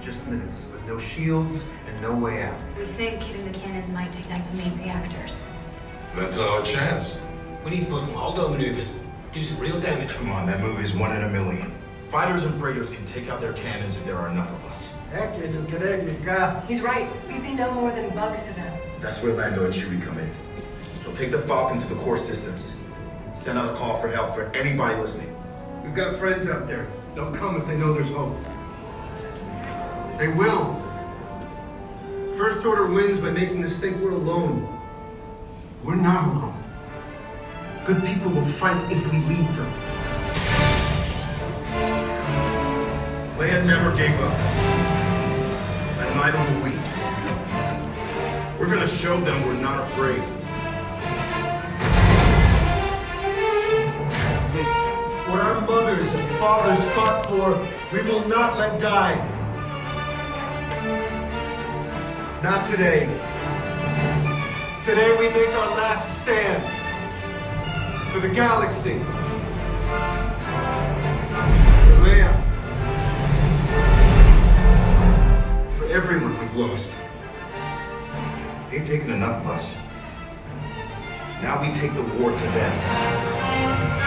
[0.00, 2.56] Just minutes, with no shields and no way out.
[2.76, 5.50] We think hitting the cannons might ignite the main reactors.
[6.16, 7.18] That's our chance.
[7.64, 8.92] We need to pull some hold-on maneuvers.
[9.32, 10.10] Do some real damage.
[10.10, 11.72] Come on, that move is one in a million.
[12.06, 14.88] Fighters and freighters can take out their cannons if there are enough of us.
[15.10, 16.64] Heck it's gonna.
[16.66, 17.08] He's right.
[17.28, 18.80] We'd be no more than bugs to them.
[19.00, 20.30] That's where Lando and Chewie come in.
[21.02, 22.74] They'll take the Falcon to the core systems.
[23.34, 25.34] Send out a call for help for anybody listening.
[25.82, 26.86] We've got friends out there.
[27.14, 28.36] They'll come if they know there's hope.
[30.18, 30.74] They will.
[32.36, 34.66] First Order wins by making us think we're alone.
[35.84, 36.64] We're not alone.
[37.86, 39.72] Good people will fight if we lead them.
[43.38, 44.36] Leia never gave up.
[46.00, 46.76] And neither will we.
[48.58, 50.18] We're gonna show them we're not afraid.
[55.28, 59.37] What our mothers and fathers fought for, we will not let die.
[62.40, 63.06] Not today.
[64.84, 66.62] Today we make our last stand.
[68.12, 69.00] For the galaxy.
[71.80, 72.32] For Leia.
[75.78, 76.90] For everyone we've lost.
[78.70, 79.74] They've taken enough of us.
[81.42, 83.97] Now we take the war to them.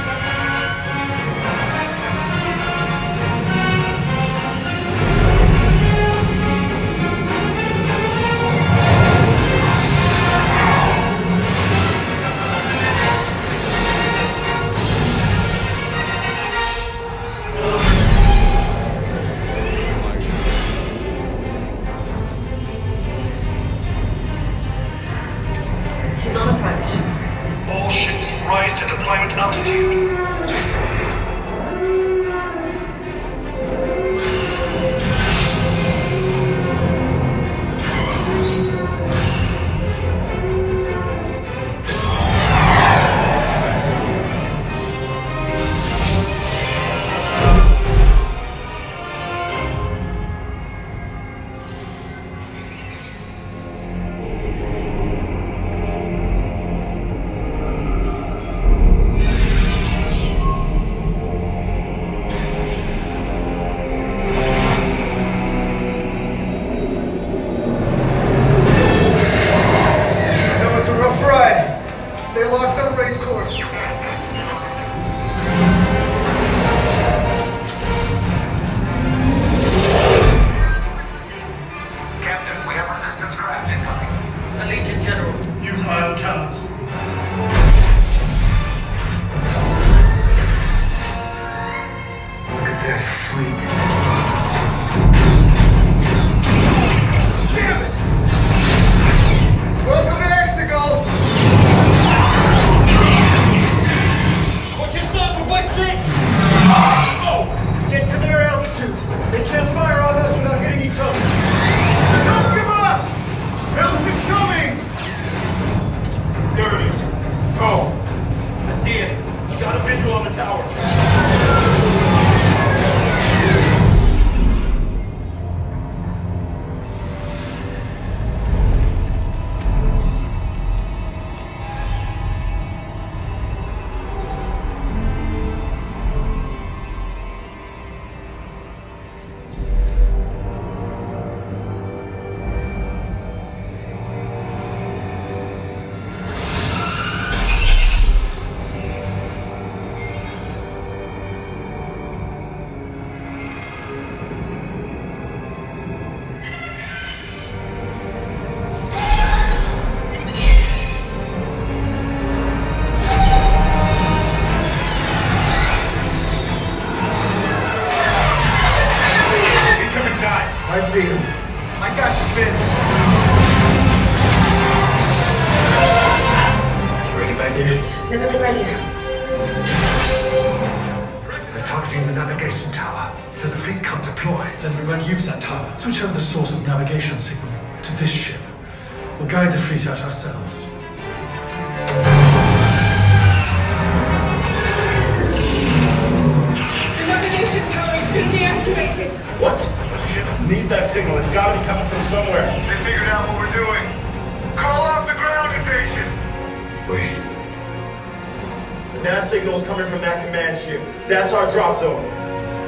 [209.03, 210.79] Nav signals coming from that command ship.
[211.07, 212.07] That's our drop zone.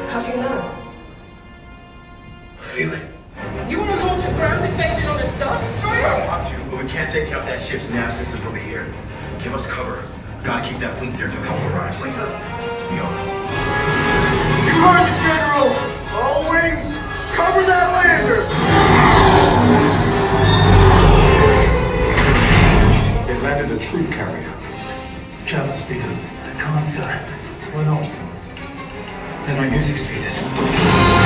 [0.10, 0.76] How do you know?
[2.58, 3.04] I feel it.
[3.70, 6.04] You want to launch a ground invasion on a Star Destroyer?
[6.04, 8.92] I want to, but we can't take out that ship's nav system from here.
[9.44, 10.04] Give us cover.
[10.44, 12.00] Gotta keep that fleet there till help arrives.
[12.00, 12.06] You
[14.82, 15.70] heard the General!
[16.18, 16.98] All wings,
[17.38, 18.42] cover that lander!
[23.32, 24.53] It landed a troop carrier.
[25.56, 26.88] Other speakers, I can't
[27.76, 28.02] We're not.
[29.46, 31.23] They're not music speakers.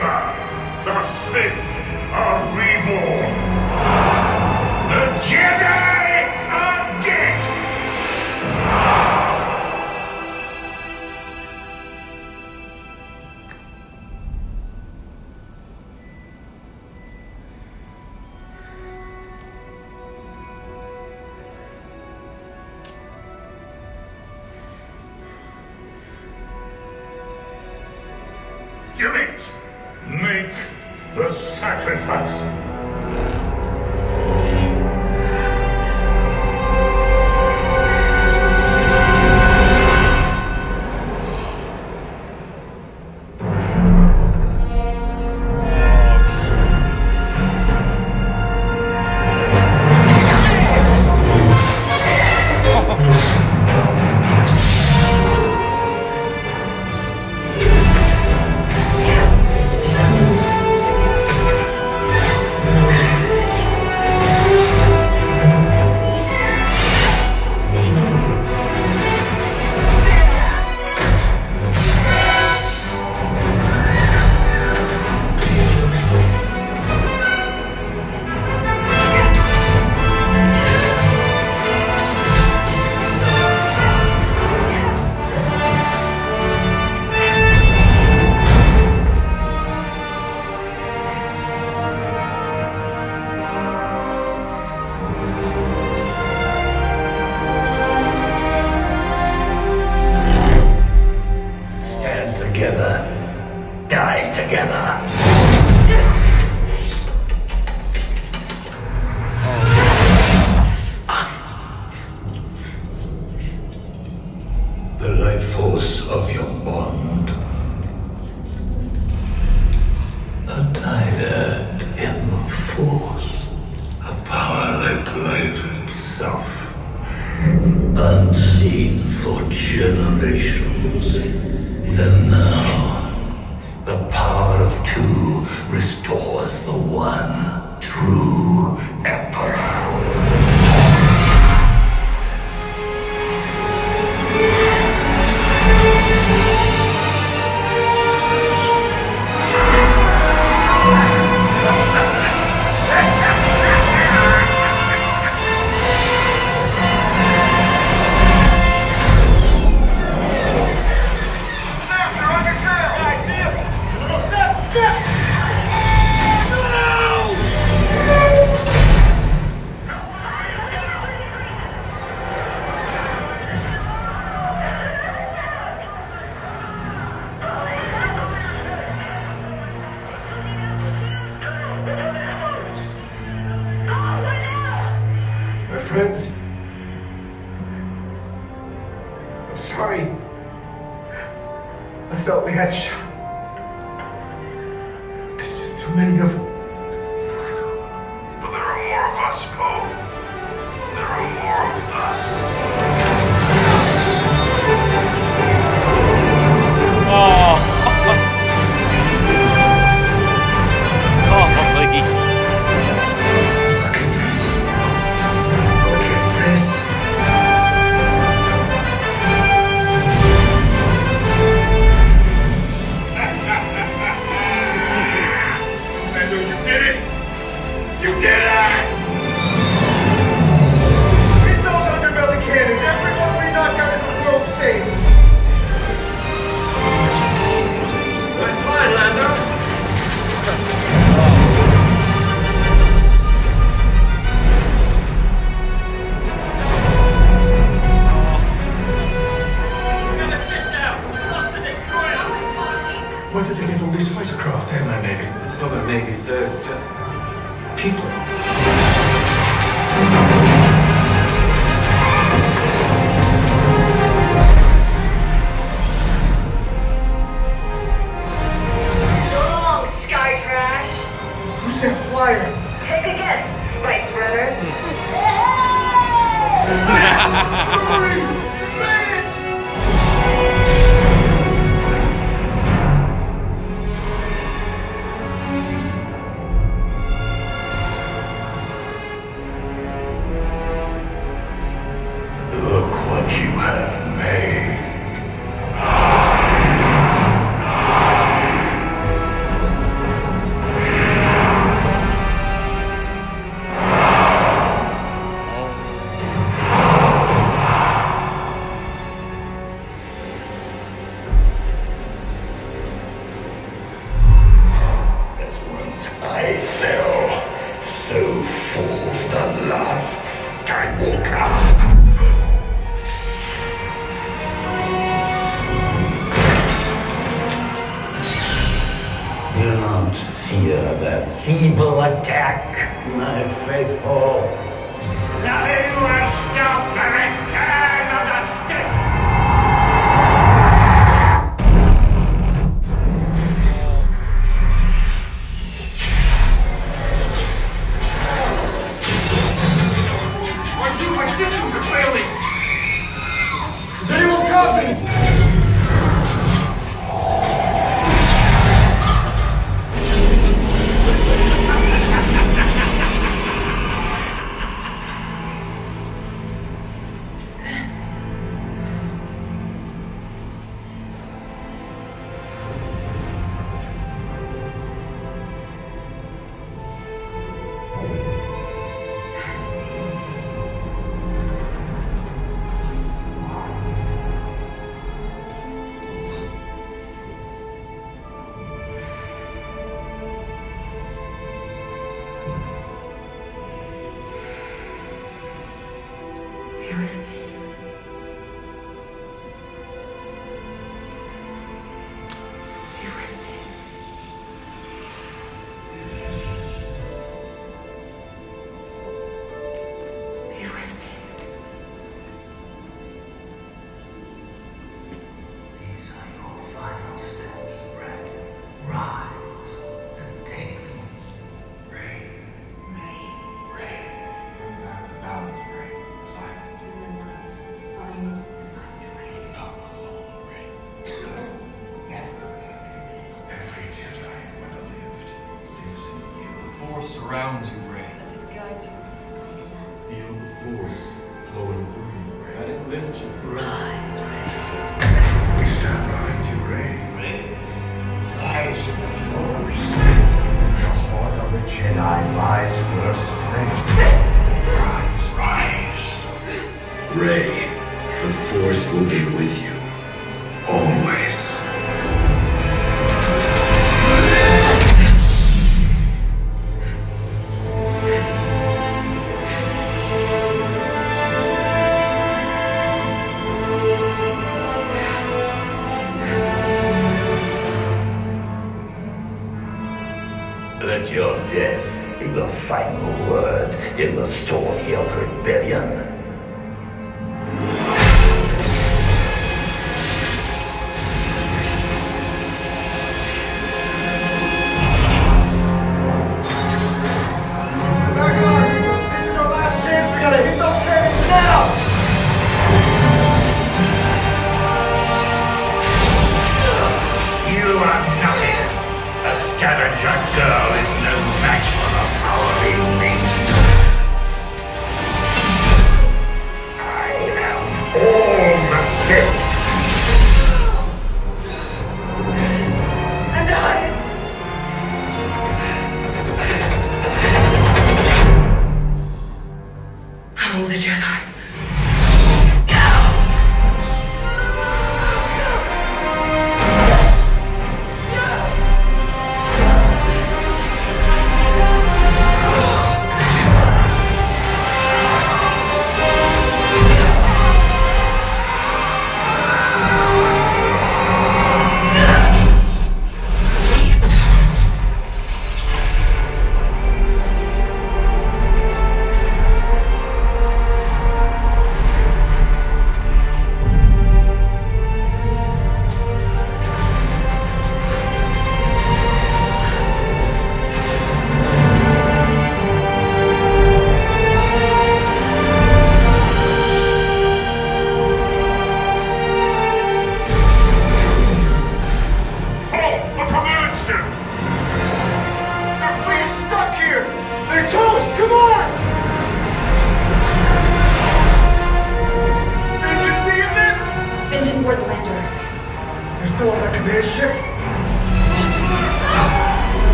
[0.00, 1.69] The Sith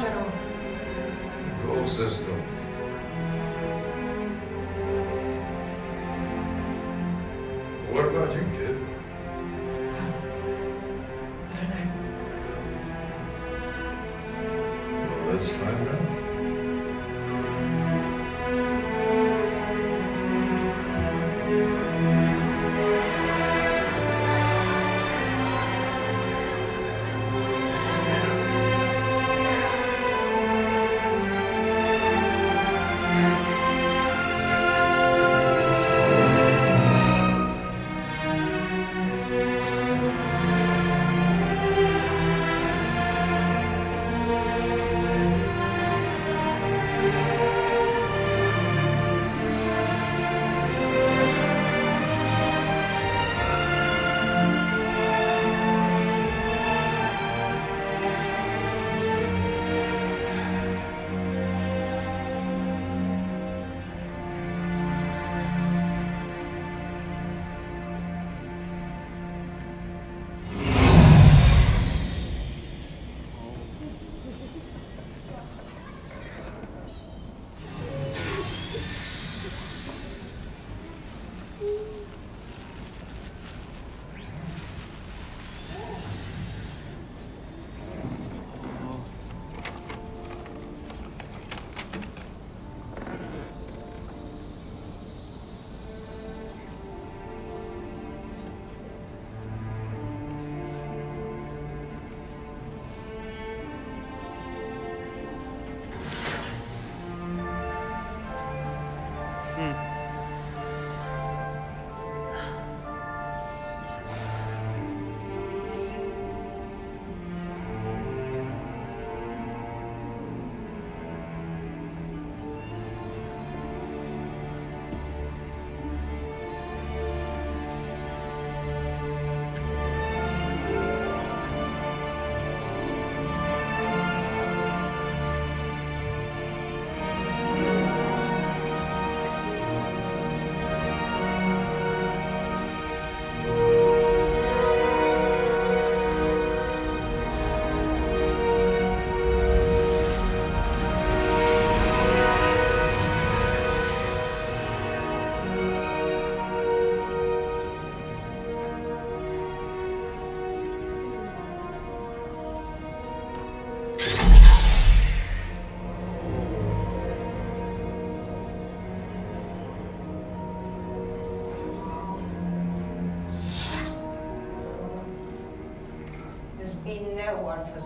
[0.00, 0.32] General?
[1.66, 2.40] Gold system.
[7.92, 8.99] What about you, kid?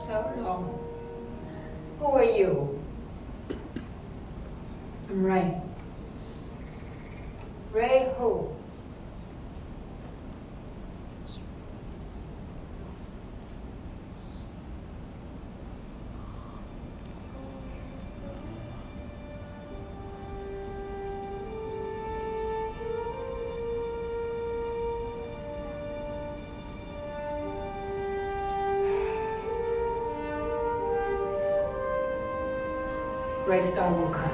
[0.06, 0.73] So long.
[33.54, 34.33] Rey Skywalker.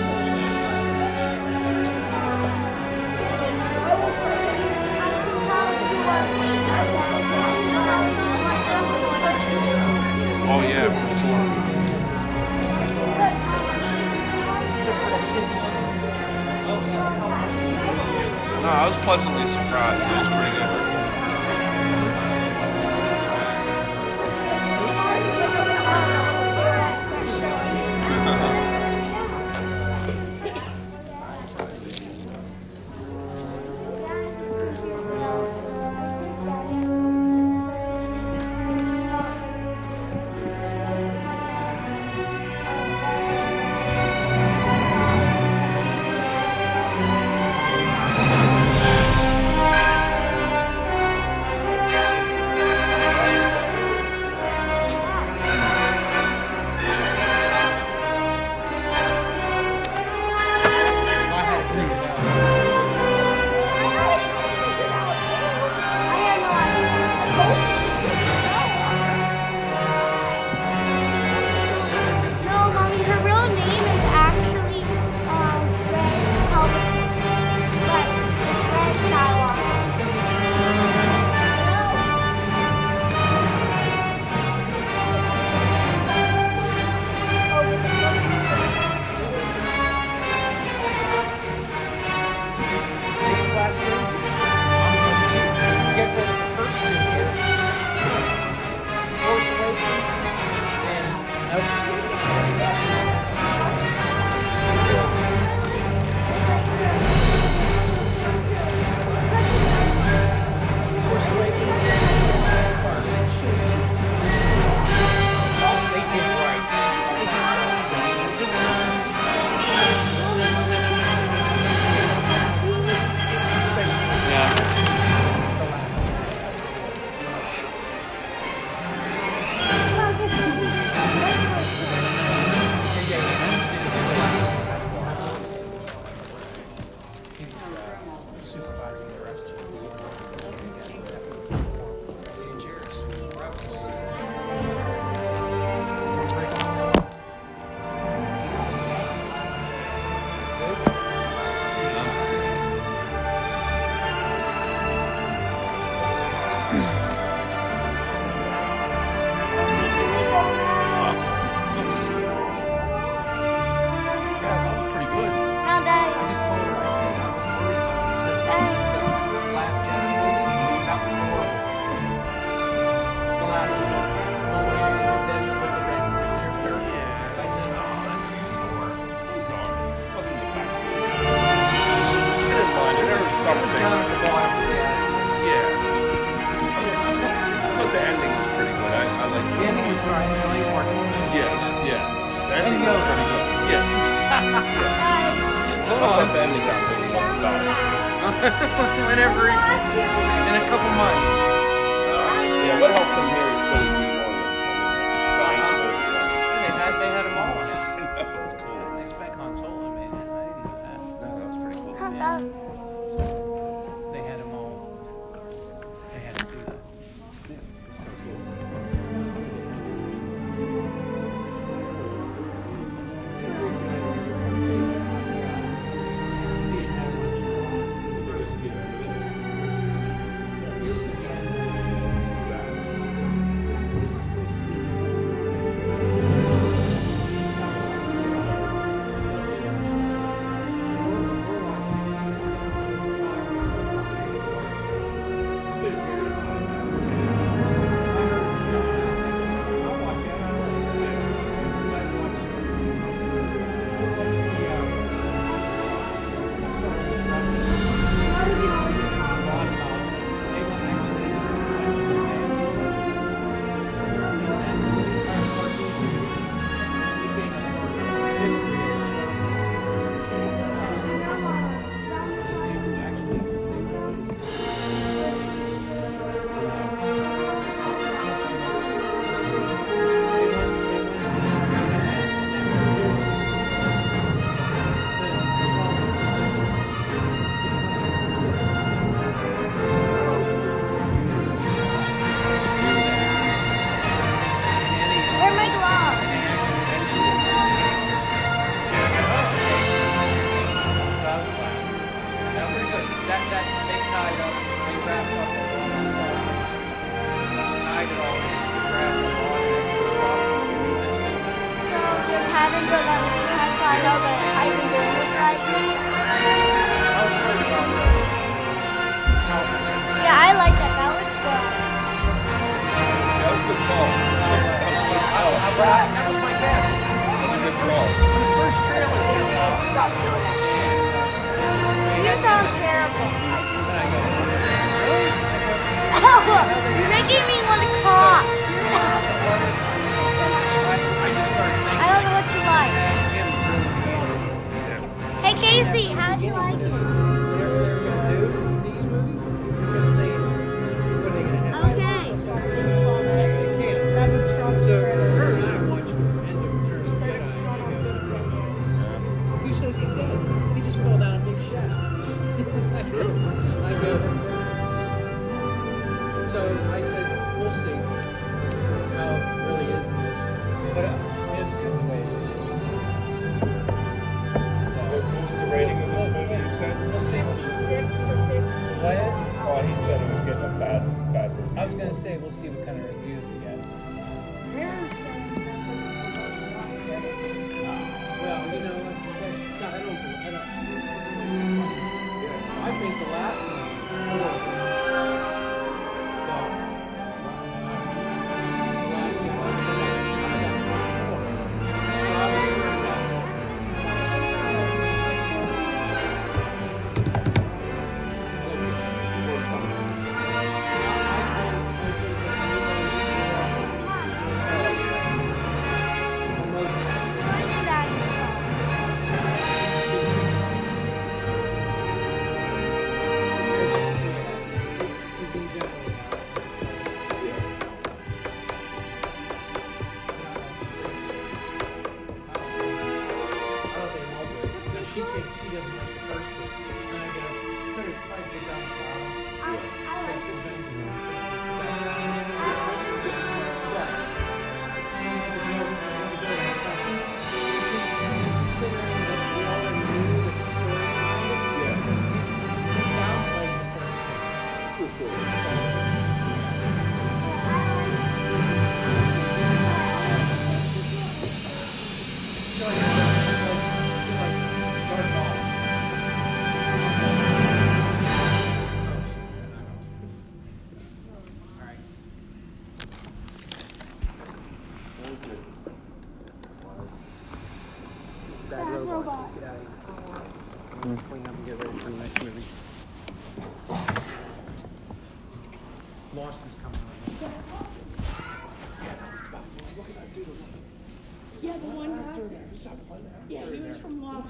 [18.71, 20.01] I was pleasantly surprised.
[20.01, 20.60] It was pretty good.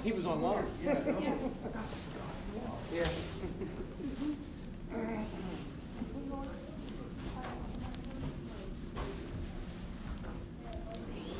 [0.03, 0.41] He was from